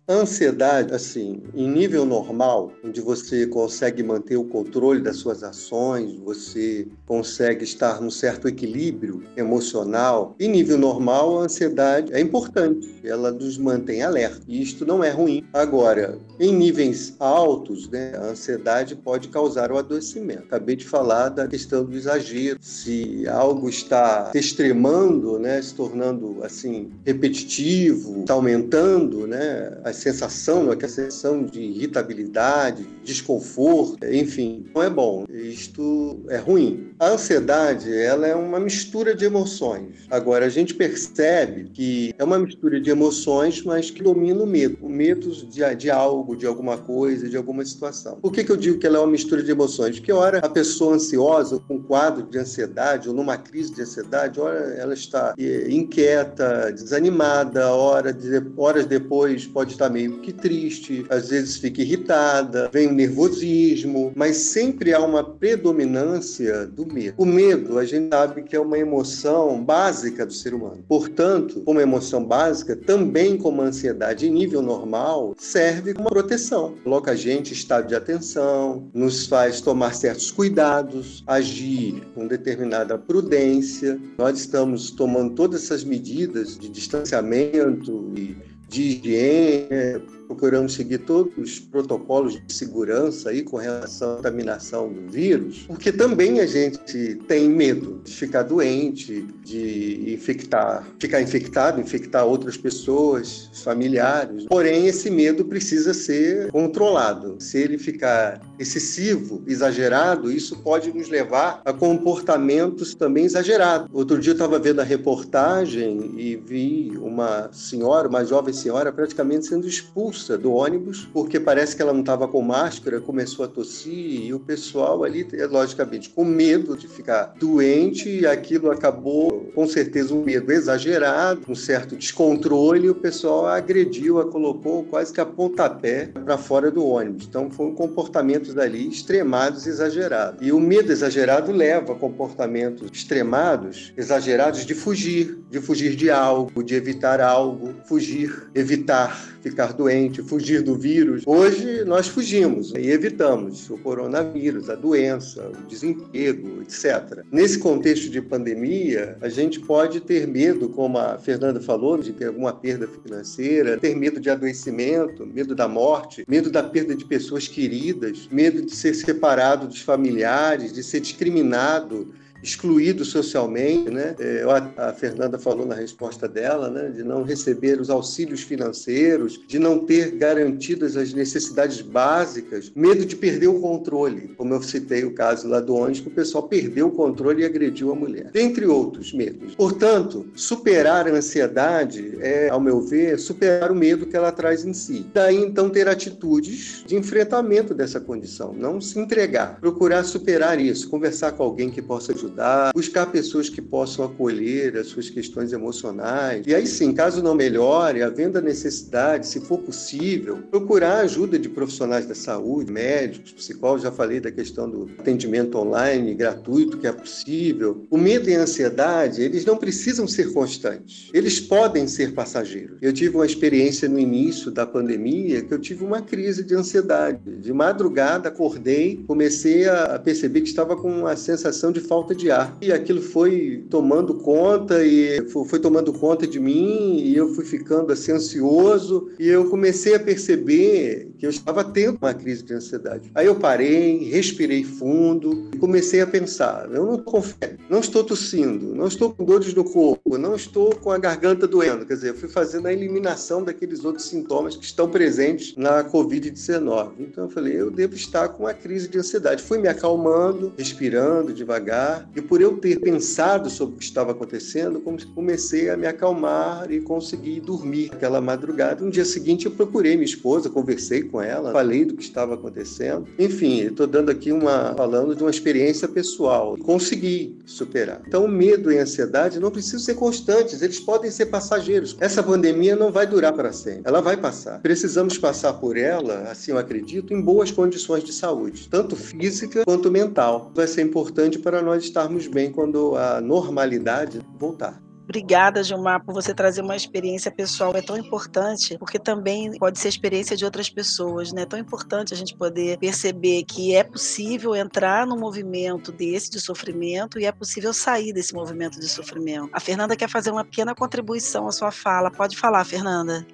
Ansiedade, 0.07 0.93
assim, 0.93 1.41
em 1.55 1.65
nível 1.65 2.03
normal, 2.05 2.73
onde 2.83 2.99
você 2.99 3.47
consegue 3.47 4.03
manter 4.03 4.35
o 4.35 4.43
controle 4.43 4.99
das 4.99 5.15
suas 5.15 5.43
ações, 5.43 6.19
você 6.19 6.85
consegue 7.05 7.63
estar 7.63 8.01
num 8.01 8.09
certo 8.09 8.49
equilíbrio 8.49 9.23
emocional, 9.37 10.35
em 10.37 10.49
nível 10.49 10.77
normal, 10.77 11.39
a 11.39 11.43
ansiedade 11.43 12.11
é 12.11 12.19
importante, 12.19 12.93
ela 13.01 13.31
nos 13.31 13.57
mantém 13.57 14.03
alerta. 14.03 14.41
E 14.45 14.61
isto 14.61 14.85
não 14.85 15.01
é 15.01 15.09
ruim. 15.09 15.45
Agora, 15.53 16.17
em 16.37 16.53
níveis 16.53 17.15
altos, 17.17 17.89
né, 17.89 18.11
a 18.17 18.25
ansiedade 18.25 18.97
pode 18.97 19.29
causar 19.29 19.71
o 19.71 19.77
adoecimento. 19.77 20.43
Acabei 20.43 20.75
de 20.75 20.85
falar 20.85 21.29
da 21.29 21.47
questão 21.47 21.85
do 21.85 21.95
exagero. 21.95 22.59
Se 22.59 23.25
algo 23.29 23.69
está 23.69 24.31
extremando, 24.35 25.39
né, 25.39 25.61
se 25.61 25.73
tornando 25.73 26.43
assim 26.43 26.91
repetitivo, 27.05 28.19
está 28.19 28.33
aumentando, 28.33 29.25
né, 29.25 29.77
a 29.81 29.92
sensação, 29.93 30.71
a 30.71 30.87
sensação 30.87 31.45
de 31.45 31.61
irritabilidade, 31.61 32.85
desconforto, 33.03 33.97
enfim, 34.05 34.65
não 34.73 34.83
é 34.83 34.89
bom. 34.89 35.25
Isto 35.29 36.21
é 36.29 36.37
ruim. 36.37 36.89
A 36.99 37.09
ansiedade, 37.09 37.93
ela 37.93 38.27
é 38.27 38.35
uma 38.35 38.59
mistura 38.59 39.15
de 39.15 39.25
emoções. 39.25 40.05
Agora, 40.09 40.45
a 40.45 40.49
gente 40.49 40.73
percebe 40.73 41.69
que 41.73 42.13
é 42.17 42.23
uma 42.23 42.39
mistura 42.39 42.79
de 42.79 42.89
emoções, 42.89 43.63
mas 43.63 43.89
que 43.89 44.03
domina 44.03 44.43
o 44.43 44.47
medo. 44.47 44.77
O 44.81 44.89
medo 44.89 45.31
de, 45.31 45.75
de 45.75 45.91
algo, 45.91 46.35
de 46.35 46.45
alguma 46.45 46.77
coisa, 46.77 47.29
de 47.29 47.37
alguma 47.37 47.63
situação. 47.65 48.17
Por 48.21 48.31
que, 48.31 48.43
que 48.43 48.51
eu 48.51 48.57
digo 48.57 48.77
que 48.77 48.87
ela 48.87 48.97
é 48.97 49.01
uma 49.01 49.11
mistura 49.11 49.43
de 49.43 49.51
emoções? 49.51 49.99
Porque, 49.99 50.11
ora, 50.11 50.39
a 50.39 50.49
pessoa 50.49 50.95
ansiosa, 50.95 51.59
com 51.59 51.75
um 51.75 51.83
quadro 51.83 52.23
de 52.23 52.37
ansiedade, 52.37 53.09
ou 53.09 53.15
numa 53.15 53.37
crise 53.37 53.73
de 53.73 53.81
ansiedade, 53.81 54.39
ora, 54.39 54.73
ela 54.77 54.93
está 54.93 55.33
eh, 55.37 55.67
inquieta, 55.69 56.71
desanimada, 56.71 57.73
hora 57.73 58.13
de, 58.13 58.41
horas 58.57 58.85
depois 58.85 59.45
pode 59.45 59.73
estar 59.73 59.82
meio 59.89 60.19
que 60.19 60.31
triste, 60.31 61.05
às 61.09 61.29
vezes 61.29 61.57
fica 61.57 61.81
irritada, 61.81 62.69
vem 62.71 62.87
o 62.87 62.93
nervosismo, 62.93 64.11
mas 64.15 64.37
sempre 64.37 64.93
há 64.93 64.99
uma 64.99 65.23
predominância 65.23 66.65
do 66.65 66.85
medo. 66.85 67.15
O 67.17 67.25
medo, 67.25 67.77
a 67.77 67.85
gente 67.85 68.09
sabe 68.09 68.43
que 68.43 68.55
é 68.55 68.59
uma 68.59 68.77
emoção 68.77 69.63
básica 69.63 70.25
do 70.25 70.33
ser 70.33 70.53
humano. 70.53 70.83
Portanto, 70.87 71.61
como 71.61 71.79
emoção 71.79 72.23
básica, 72.23 72.75
também 72.75 73.37
como 73.37 73.61
ansiedade 73.61 74.27
em 74.27 74.31
nível 74.31 74.61
normal, 74.61 75.35
serve 75.37 75.93
como 75.93 76.09
proteção. 76.09 76.75
Coloca 76.83 77.11
a 77.11 77.15
gente 77.15 77.51
em 77.51 77.53
estado 77.53 77.87
de 77.87 77.95
atenção, 77.95 78.89
nos 78.93 79.25
faz 79.27 79.61
tomar 79.61 79.93
certos 79.93 80.31
cuidados, 80.31 81.23
agir 81.27 82.01
com 82.13 82.27
determinada 82.27 82.97
prudência. 82.97 83.99
Nós 84.17 84.39
estamos 84.39 84.91
tomando 84.91 85.33
todas 85.33 85.63
essas 85.63 85.83
medidas 85.83 86.57
de 86.57 86.69
distanciamento 86.69 88.11
e 88.15 88.35
de 88.69 88.81
higiene, 88.81 89.99
procuramos 90.27 90.73
seguir 90.73 90.99
todos 90.99 91.33
os 91.37 91.59
protocolos 91.59 92.33
de 92.33 92.53
segurança 92.53 93.29
aí 93.29 93.43
com 93.43 93.57
relação 93.57 94.13
à 94.13 94.15
contaminação 94.17 94.91
do 94.91 95.11
vírus, 95.11 95.65
porque 95.67 95.91
também 95.91 96.39
a 96.39 96.45
gente 96.45 97.15
tem 97.27 97.49
medo 97.49 98.01
de 98.03 98.13
ficar 98.13 98.43
doente, 98.43 99.25
de 99.43 100.13
infectar, 100.13 100.87
ficar 100.99 101.21
infectado, 101.21 101.79
infectar 101.79 102.25
outras 102.25 102.57
pessoas, 102.57 103.49
familiares. 103.63 104.45
Porém, 104.45 104.87
esse 104.87 105.09
medo 105.09 105.45
precisa 105.45 105.93
ser 105.93 106.51
controlado. 106.51 107.35
Se 107.39 107.57
ele 107.57 107.77
ficar 107.77 108.41
excessivo, 108.57 109.43
exagerado, 109.45 110.31
isso 110.31 110.57
pode 110.57 110.93
nos 110.93 111.09
levar 111.09 111.61
a 111.65 111.73
comportamentos 111.73 112.95
também 112.95 113.25
exagerados. 113.25 113.89
Outro 113.91 114.19
dia 114.19 114.31
eu 114.31 114.35
estava 114.35 114.59
vendo 114.59 114.79
a 114.79 114.83
reportagem 114.83 116.13
e 116.17 116.35
vi 116.35 116.93
uma 116.97 117.49
senhora, 117.51 118.07
uma 118.07 118.23
jovem 118.23 118.53
senhora, 118.53 118.91
praticamente 118.91 119.47
sendo 119.47 119.67
expulsa 119.67 120.12
expulsa 120.13 120.37
do 120.37 120.53
ônibus 120.53 121.07
porque 121.11 121.39
parece 121.39 121.75
que 121.75 121.81
ela 121.81 121.91
não 121.91 122.01
estava 122.01 122.27
com 122.27 122.41
máscara, 122.41 123.01
começou 123.01 123.43
a 123.43 123.47
tossir 123.47 124.25
e 124.25 124.33
o 124.33 124.39
pessoal 124.39 125.03
ali, 125.03 125.27
logicamente, 125.49 126.09
com 126.09 126.23
medo 126.23 126.77
de 126.77 126.87
ficar 126.87 127.33
doente 127.39 128.09
e 128.09 128.27
aquilo 128.27 128.71
acabou, 128.71 129.51
com 129.55 129.67
certeza, 129.67 130.13
um 130.13 130.23
medo 130.23 130.51
exagerado, 130.51 131.41
um 131.49 131.55
certo 131.55 131.95
descontrole 131.95 132.89
o 132.89 132.95
pessoal 132.95 133.47
agrediu, 133.47 134.19
a 134.19 134.25
colocou 134.25 134.83
quase 134.83 135.11
que 135.11 135.19
a 135.19 135.25
pontapé 135.25 136.07
para 136.07 136.37
fora 136.37 136.69
do 136.69 136.85
ônibus. 136.85 137.25
Então 137.27 137.49
foram 137.49 137.73
comportamentos 137.73 138.57
ali 138.57 138.87
extremados 138.87 139.65
e 139.65 139.69
exagerados. 139.69 140.45
E 140.45 140.51
o 140.51 140.59
medo 140.59 140.91
exagerado 140.91 141.51
leva 141.51 141.93
a 141.93 141.95
comportamentos 141.95 142.89
extremados, 142.91 143.93
exagerados 143.97 144.65
de 144.65 144.75
fugir, 144.75 145.39
de 145.49 145.59
fugir 145.59 145.95
de 145.95 146.09
algo, 146.09 146.63
de 146.63 146.75
evitar 146.75 147.19
algo, 147.21 147.73
fugir, 147.85 148.47
evitar 148.53 149.33
ficar 149.43 149.73
doente, 149.73 150.02
fugir 150.23 150.61
do 150.61 150.75
vírus. 150.75 151.23
Hoje 151.25 151.83
nós 151.85 152.07
fugimos 152.07 152.73
e 152.73 152.89
evitamos 152.89 153.69
o 153.69 153.77
coronavírus, 153.77 154.69
a 154.69 154.75
doença, 154.75 155.49
o 155.49 155.67
desemprego, 155.67 156.61
etc. 156.61 157.23
Nesse 157.31 157.59
contexto 157.59 158.09
de 158.09 158.21
pandemia, 158.21 159.17
a 159.21 159.29
gente 159.29 159.59
pode 159.59 159.99
ter 160.01 160.27
medo, 160.27 160.69
como 160.69 160.97
a 160.97 161.17
Fernanda 161.17 161.61
falou, 161.61 161.97
de 161.97 162.13
ter 162.13 162.27
alguma 162.27 162.53
perda 162.53 162.87
financeira, 162.87 163.77
ter 163.77 163.95
medo 163.95 164.19
de 164.19 164.29
adoecimento, 164.29 165.25
medo 165.25 165.53
da 165.53 165.67
morte, 165.67 166.25
medo 166.27 166.49
da 166.49 166.63
perda 166.63 166.95
de 166.95 167.05
pessoas 167.05 167.47
queridas, 167.47 168.27
medo 168.31 168.61
de 168.61 168.75
ser 168.75 168.93
separado 168.93 169.67
dos 169.67 169.81
familiares, 169.81 170.73
de 170.73 170.83
ser 170.83 170.99
discriminado 170.99 172.13
excluído 172.43 173.05
socialmente, 173.05 173.89
né? 173.89 174.15
É, 174.19 174.43
a, 174.77 174.93
Fernanda 174.93 175.39
falou 175.39 175.65
na 175.65 175.75
resposta 175.75 176.27
dela, 176.27 176.69
né? 176.69 176.89
De 176.89 177.03
não 177.03 177.23
receber 177.23 177.79
os 177.79 177.89
auxílios 177.89 178.41
financeiros, 178.41 179.39
de 179.47 179.57
não 179.57 179.79
ter 179.79 180.11
garantidas 180.11 180.97
as 180.97 181.13
necessidades 181.13 181.81
básicas, 181.81 182.71
medo 182.75 183.05
de 183.05 183.15
perder 183.15 183.47
o 183.47 183.59
controle, 183.59 184.33
como 184.37 184.53
eu 184.53 184.61
citei 184.61 185.05
o 185.05 185.13
caso 185.13 185.47
lá 185.47 185.61
do 185.61 185.73
ônibus, 185.73 186.01
que 186.01 186.09
o 186.09 186.11
pessoal 186.11 186.43
perdeu 186.47 186.87
o 186.87 186.91
controle 186.91 187.43
e 187.43 187.45
agrediu 187.45 187.91
a 187.91 187.95
mulher, 187.95 188.29
dentre 188.31 188.65
outros 188.65 189.13
medos. 189.13 189.55
Portanto, 189.55 190.25
superar 190.35 191.07
a 191.07 191.11
ansiedade 191.11 192.17
é, 192.19 192.49
ao 192.49 192.59
meu 192.59 192.81
ver, 192.81 193.17
superar 193.17 193.71
o 193.71 193.75
medo 193.75 194.05
que 194.05 194.17
ela 194.17 194.31
traz 194.31 194.65
em 194.65 194.73
si. 194.73 195.05
Daí 195.13 195.37
então 195.37 195.69
ter 195.69 195.87
atitudes 195.87 196.83
de 196.85 196.95
enfrentamento 196.95 197.73
dessa 197.73 197.99
condição, 197.99 198.53
não 198.53 198.81
se 198.81 198.99
entregar, 198.99 199.59
procurar 199.59 200.03
superar 200.03 200.59
isso, 200.59 200.89
conversar 200.89 201.31
com 201.31 201.43
alguém 201.43 201.69
que 201.69 201.81
possa 201.81 202.11
ajudar 202.11 202.32
ajudar, 202.33 202.73
buscar 202.73 203.05
pessoas 203.05 203.49
que 203.49 203.61
possam 203.61 204.05
acolher 204.05 204.75
as 204.77 204.87
suas 204.87 205.09
questões 205.09 205.53
emocionais. 205.53 206.45
E 206.47 206.53
aí 206.53 206.65
sim, 206.65 206.93
caso 206.93 207.21
não 207.21 207.35
melhore, 207.35 208.01
havendo 208.01 208.37
a 208.37 208.41
necessidade, 208.41 209.27
se 209.27 209.39
for 209.41 209.59
possível, 209.59 210.39
procurar 210.49 210.99
ajuda 210.99 211.37
de 211.37 211.47
profissionais 211.47 212.05
da 212.05 212.15
saúde, 212.15 212.71
médicos, 212.71 213.31
psicólogos, 213.31 213.83
já 213.83 213.91
falei 213.91 214.19
da 214.19 214.31
questão 214.31 214.69
do 214.69 214.89
atendimento 214.99 215.57
online 215.57 216.13
gratuito 216.13 216.77
que 216.77 216.87
é 216.87 216.91
possível. 216.91 217.85
O 217.89 217.97
medo 217.97 218.29
e 218.29 218.35
a 218.35 218.41
ansiedade, 218.41 219.21
eles 219.21 219.45
não 219.45 219.57
precisam 219.57 220.07
ser 220.07 220.33
constantes. 220.33 221.09
Eles 221.13 221.39
podem 221.39 221.87
ser 221.87 222.13
passageiros. 222.13 222.77
Eu 222.81 222.91
tive 222.91 223.15
uma 223.15 223.25
experiência 223.25 223.87
no 223.87 223.99
início 223.99 224.49
da 224.49 224.65
pandemia 224.65 225.41
que 225.41 225.53
eu 225.53 225.59
tive 225.59 225.83
uma 225.83 226.01
crise 226.01 226.43
de 226.43 226.55
ansiedade. 226.55 227.19
De 227.37 227.53
madrugada 227.53 228.29
acordei, 228.29 229.03
comecei 229.05 229.67
a 229.67 229.99
perceber 229.99 230.41
que 230.41 230.47
estava 230.47 230.75
com 230.75 230.89
uma 230.89 231.15
sensação 231.15 231.71
de 231.71 231.79
falta 231.79 232.15
de 232.15 232.22
de 232.23 232.31
ar. 232.31 232.57
E 232.61 232.71
aquilo 232.71 233.01
foi 233.01 233.65
tomando 233.69 234.15
conta 234.15 234.83
e 234.83 235.27
foi 235.29 235.59
tomando 235.59 235.91
conta 235.91 236.25
de 236.25 236.39
mim 236.39 237.01
e 237.03 237.15
eu 237.15 237.33
fui 237.35 237.45
ficando 237.45 237.91
assim 237.91 238.13
ansioso 238.13 239.09
e 239.19 239.27
eu 239.27 239.49
comecei 239.49 239.93
a 239.95 239.99
perceber 239.99 241.11
que 241.17 241.25
eu 241.25 241.29
estava 241.29 241.63
tendo 241.63 241.97
uma 242.01 242.13
crise 242.13 242.43
de 242.43 242.53
ansiedade. 242.53 243.11
Aí 243.13 243.25
eu 243.25 243.35
parei, 243.35 244.09
respirei 244.09 244.63
fundo 244.63 245.49
e 245.53 245.57
comecei 245.57 246.01
a 246.01 246.07
pensar, 246.07 246.69
eu 246.71 246.85
não 246.85 246.95
estou 246.95 247.23
não 247.69 247.79
estou 247.79 248.03
tossindo, 248.03 248.73
não 248.75 248.87
estou 248.87 249.13
com 249.13 249.23
dores 249.23 249.53
no 249.53 249.63
corpo, 249.63 250.17
não 250.17 250.35
estou 250.35 250.75
com 250.75 250.91
a 250.91 250.97
garganta 250.97 251.47
doendo. 251.47 251.85
Quer 251.85 251.95
dizer, 251.95 252.09
eu 252.09 252.15
fui 252.15 252.29
fazendo 252.29 252.67
a 252.67 252.73
eliminação 252.73 253.43
daqueles 253.43 253.83
outros 253.83 254.05
sintomas 254.05 254.55
que 254.55 254.65
estão 254.65 254.89
presentes 254.89 255.55
na 255.57 255.83
Covid-19. 255.83 256.91
Então 256.99 257.25
eu 257.25 257.29
falei, 257.29 257.59
eu 257.59 257.69
devo 257.69 257.95
estar 257.95 258.29
com 258.29 258.43
uma 258.43 258.53
crise 258.53 258.87
de 258.87 258.97
ansiedade. 258.97 259.43
Fui 259.43 259.57
me 259.57 259.67
acalmando, 259.67 260.53
respirando 260.57 261.33
devagar 261.33 262.09
e 262.15 262.21
por 262.21 262.41
eu 262.41 262.57
ter 262.57 262.79
pensado 262.79 263.49
sobre 263.49 263.75
o 263.75 263.77
que 263.77 263.83
estava 263.83 264.11
acontecendo, 264.11 264.81
comecei 265.15 265.69
a 265.69 265.77
me 265.77 265.87
acalmar 265.87 266.71
e 266.71 266.79
consegui 266.79 267.39
dormir 267.39 267.89
aquela 267.91 268.21
madrugada. 268.21 268.83
No 268.83 268.91
dia 268.91 269.05
seguinte, 269.05 269.45
eu 269.45 269.51
procurei 269.51 269.93
minha 269.93 270.05
esposa, 270.05 270.49
conversei 270.49 271.03
com 271.03 271.21
ela, 271.21 271.51
falei 271.51 271.85
do 271.85 271.95
que 271.95 272.03
estava 272.03 272.35
acontecendo. 272.35 273.07
Enfim, 273.17 273.61
estou 273.61 273.87
dando 273.87 274.09
aqui 274.09 274.31
uma 274.31 274.73
falando 274.75 275.15
de 275.15 275.23
uma 275.23 275.31
experiência 275.31 275.87
pessoal. 275.87 276.57
Consegui 276.57 277.37
superar. 277.45 278.01
Então, 278.07 278.25
o 278.25 278.27
medo 278.27 278.71
e 278.71 278.77
a 278.77 278.83
ansiedade 278.83 279.39
não 279.39 279.51
precisam 279.51 279.79
ser 279.79 279.95
constantes, 279.95 280.61
eles 280.61 280.79
podem 280.79 281.09
ser 281.09 281.27
passageiros. 281.27 281.97
Essa 281.99 282.21
pandemia 282.21 282.75
não 282.75 282.91
vai 282.91 283.07
durar 283.07 283.33
para 283.33 283.51
sempre, 283.51 283.81
ela 283.85 284.01
vai 284.01 284.17
passar. 284.17 284.59
Precisamos 284.61 285.17
passar 285.17 285.53
por 285.53 285.77
ela, 285.77 286.29
assim 286.29 286.51
eu 286.51 286.57
acredito, 286.57 287.13
em 287.13 287.21
boas 287.21 287.51
condições 287.51 288.03
de 288.03 288.13
saúde, 288.13 288.67
tanto 288.69 288.95
física 288.95 289.63
quanto 289.65 289.89
mental. 289.89 290.51
Vai 290.53 290.67
ser 290.67 290.81
importante 290.83 291.39
para 291.39 291.61
nós 291.61 291.83
estar 291.83 292.02
estarmos 292.03 292.27
bem 292.27 292.51
quando 292.51 292.95
a 292.95 293.21
normalidade 293.21 294.21
voltar. 294.37 294.81
Obrigada, 295.03 295.61
Gilmar, 295.61 296.03
por 296.03 296.13
você 296.13 296.33
trazer 296.33 296.61
uma 296.61 296.77
experiência 296.77 297.29
pessoal. 297.29 297.75
É 297.75 297.81
tão 297.81 297.97
importante, 297.97 298.77
porque 298.77 298.97
também 298.97 299.51
pode 299.57 299.77
ser 299.77 299.87
a 299.87 299.89
experiência 299.89 300.35
de 300.35 300.45
outras 300.45 300.69
pessoas, 300.69 301.33
né? 301.33 301.41
É 301.41 301.45
tão 301.45 301.59
importante 301.59 302.13
a 302.13 302.17
gente 302.17 302.35
poder 302.37 302.77
perceber 302.77 303.43
que 303.43 303.75
é 303.75 303.83
possível 303.83 304.55
entrar 304.55 305.05
no 305.05 305.17
movimento 305.17 305.91
desse 305.91 306.31
de 306.31 306.39
sofrimento 306.39 307.19
e 307.19 307.25
é 307.25 307.31
possível 307.33 307.73
sair 307.73 308.13
desse 308.13 308.33
movimento 308.33 308.79
de 308.79 308.87
sofrimento. 308.87 309.49
A 309.51 309.59
Fernanda 309.59 309.95
quer 309.95 310.09
fazer 310.09 310.31
uma 310.31 310.45
pequena 310.45 310.73
contribuição 310.73 311.47
à 311.47 311.51
sua 311.51 311.71
fala. 311.71 312.09
Pode 312.09 312.37
falar, 312.37 312.63
Fernanda. 312.63 313.27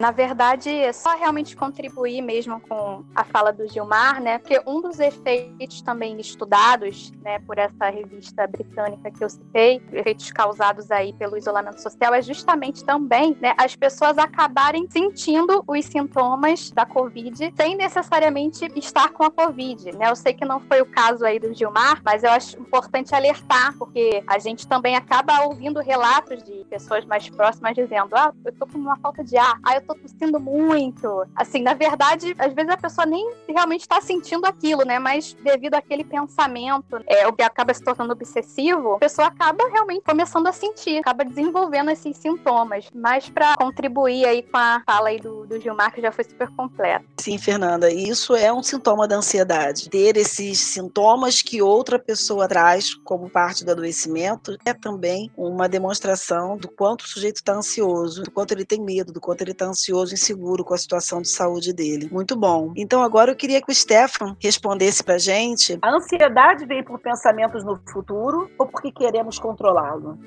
Na 0.00 0.12
verdade, 0.12 0.70
é 0.70 0.92
só 0.92 1.16
realmente 1.16 1.56
contribuir 1.56 2.22
mesmo 2.22 2.60
com 2.60 3.02
a 3.16 3.24
fala 3.24 3.52
do 3.52 3.66
Gilmar, 3.66 4.22
né? 4.22 4.38
Porque 4.38 4.62
um 4.64 4.80
dos 4.80 5.00
efeitos 5.00 5.82
também 5.82 6.20
estudados, 6.20 7.10
né, 7.20 7.40
por 7.40 7.58
essa 7.58 7.90
revista 7.90 8.46
britânica 8.46 9.10
que 9.10 9.24
eu 9.24 9.28
citei, 9.28 9.82
efeitos 9.92 10.30
causados 10.30 10.92
aí 10.92 11.12
pelo 11.14 11.36
isolamento 11.36 11.82
social, 11.82 12.14
é 12.14 12.22
justamente 12.22 12.84
também, 12.84 13.36
né, 13.40 13.54
as 13.58 13.74
pessoas 13.74 14.16
acabarem 14.18 14.88
sentindo 14.88 15.64
os 15.66 15.84
sintomas 15.86 16.70
da 16.70 16.86
Covid 16.86 17.52
sem 17.56 17.74
necessariamente 17.74 18.70
estar 18.76 19.08
com 19.08 19.24
a 19.24 19.30
Covid, 19.32 19.96
né? 19.96 20.10
Eu 20.10 20.14
sei 20.14 20.32
que 20.32 20.44
não 20.44 20.60
foi 20.60 20.80
o 20.80 20.86
caso 20.86 21.24
aí 21.24 21.40
do 21.40 21.52
Gilmar, 21.52 22.00
mas 22.04 22.22
eu 22.22 22.30
acho 22.30 22.56
importante 22.60 23.16
alertar, 23.16 23.76
porque 23.76 24.22
a 24.28 24.38
gente 24.38 24.68
também 24.68 24.94
acaba 24.94 25.40
ouvindo 25.44 25.80
relatos 25.80 26.40
de 26.44 26.64
pessoas 26.70 27.04
mais 27.04 27.28
próximas 27.28 27.74
dizendo: 27.74 28.14
"Ah, 28.14 28.32
eu 28.44 28.52
tô 28.52 28.64
com 28.64 28.78
uma 28.78 28.96
falta 28.98 29.24
de 29.24 29.36
ar. 29.36 29.58
Ah, 29.64 29.74
eu 29.74 29.87
tô 29.88 29.94
tossindo 29.94 30.38
muito. 30.38 31.26
Assim, 31.34 31.62
na 31.62 31.74
verdade, 31.74 32.34
às 32.38 32.52
vezes 32.52 32.70
a 32.70 32.76
pessoa 32.76 33.06
nem 33.06 33.32
realmente 33.48 33.80
está 33.80 34.00
sentindo 34.00 34.44
aquilo, 34.44 34.84
né? 34.84 34.98
Mas 34.98 35.34
devido 35.42 35.74
àquele 35.74 36.04
pensamento, 36.04 37.02
é, 37.06 37.26
o 37.26 37.32
que 37.32 37.42
acaba 37.42 37.72
se 37.72 37.82
tornando 37.82 38.12
obsessivo, 38.12 38.94
a 38.94 38.98
pessoa 38.98 39.28
acaba 39.28 39.66
realmente 39.68 40.02
começando 40.02 40.46
a 40.46 40.52
sentir, 40.52 40.98
acaba 40.98 41.24
desenvolvendo 41.24 41.90
esses 41.90 42.16
sintomas. 42.16 42.88
Mas 42.94 43.28
para 43.28 43.56
contribuir 43.56 44.26
aí 44.26 44.42
com 44.42 44.58
a 44.58 44.82
fala 44.84 45.08
aí 45.08 45.18
do, 45.18 45.46
do 45.46 45.60
Gilmar, 45.60 45.92
que 45.92 46.02
já 46.02 46.12
foi 46.12 46.24
super 46.24 46.48
completa. 46.50 47.04
Sim, 47.16 47.38
Fernanda, 47.38 47.90
isso 47.90 48.34
é 48.34 48.52
um 48.52 48.62
sintoma 48.62 49.08
da 49.08 49.16
ansiedade. 49.16 49.88
Ter 49.88 50.16
esses 50.16 50.58
sintomas 50.58 51.40
que 51.40 51.62
outra 51.62 51.98
pessoa 51.98 52.46
traz 52.46 52.94
como 52.94 53.30
parte 53.30 53.64
do 53.64 53.70
adoecimento 53.70 54.56
é 54.64 54.74
também 54.74 55.30
uma 55.36 55.68
demonstração 55.68 56.56
do 56.56 56.68
quanto 56.68 57.02
o 57.02 57.08
sujeito 57.08 57.36
está 57.36 57.54
ansioso, 57.54 58.22
do 58.22 58.30
quanto 58.30 58.52
ele 58.52 58.64
tem 58.64 58.80
medo, 58.80 59.12
do 59.12 59.20
quanto 59.20 59.42
ele 59.42 59.52
está 59.52 59.66
ansioso, 59.78 60.14
inseguro 60.14 60.64
com 60.64 60.74
a 60.74 60.78
situação 60.78 61.22
de 61.22 61.28
saúde 61.28 61.72
dele. 61.72 62.08
Muito 62.10 62.36
bom. 62.36 62.72
Então 62.76 63.00
agora 63.02 63.30
eu 63.30 63.36
queria 63.36 63.62
que 63.62 63.70
o 63.70 63.74
Stefan 63.74 64.36
respondesse 64.40 65.04
pra 65.04 65.18
gente. 65.18 65.78
A 65.80 65.94
ansiedade 65.94 66.66
vem 66.66 66.82
por 66.82 66.98
pensamentos 66.98 67.64
no 67.64 67.80
futuro 67.90 68.50
ou 68.58 68.66
porque 68.66 68.90
queremos 68.90 69.38
controlá-lo? 69.38 70.18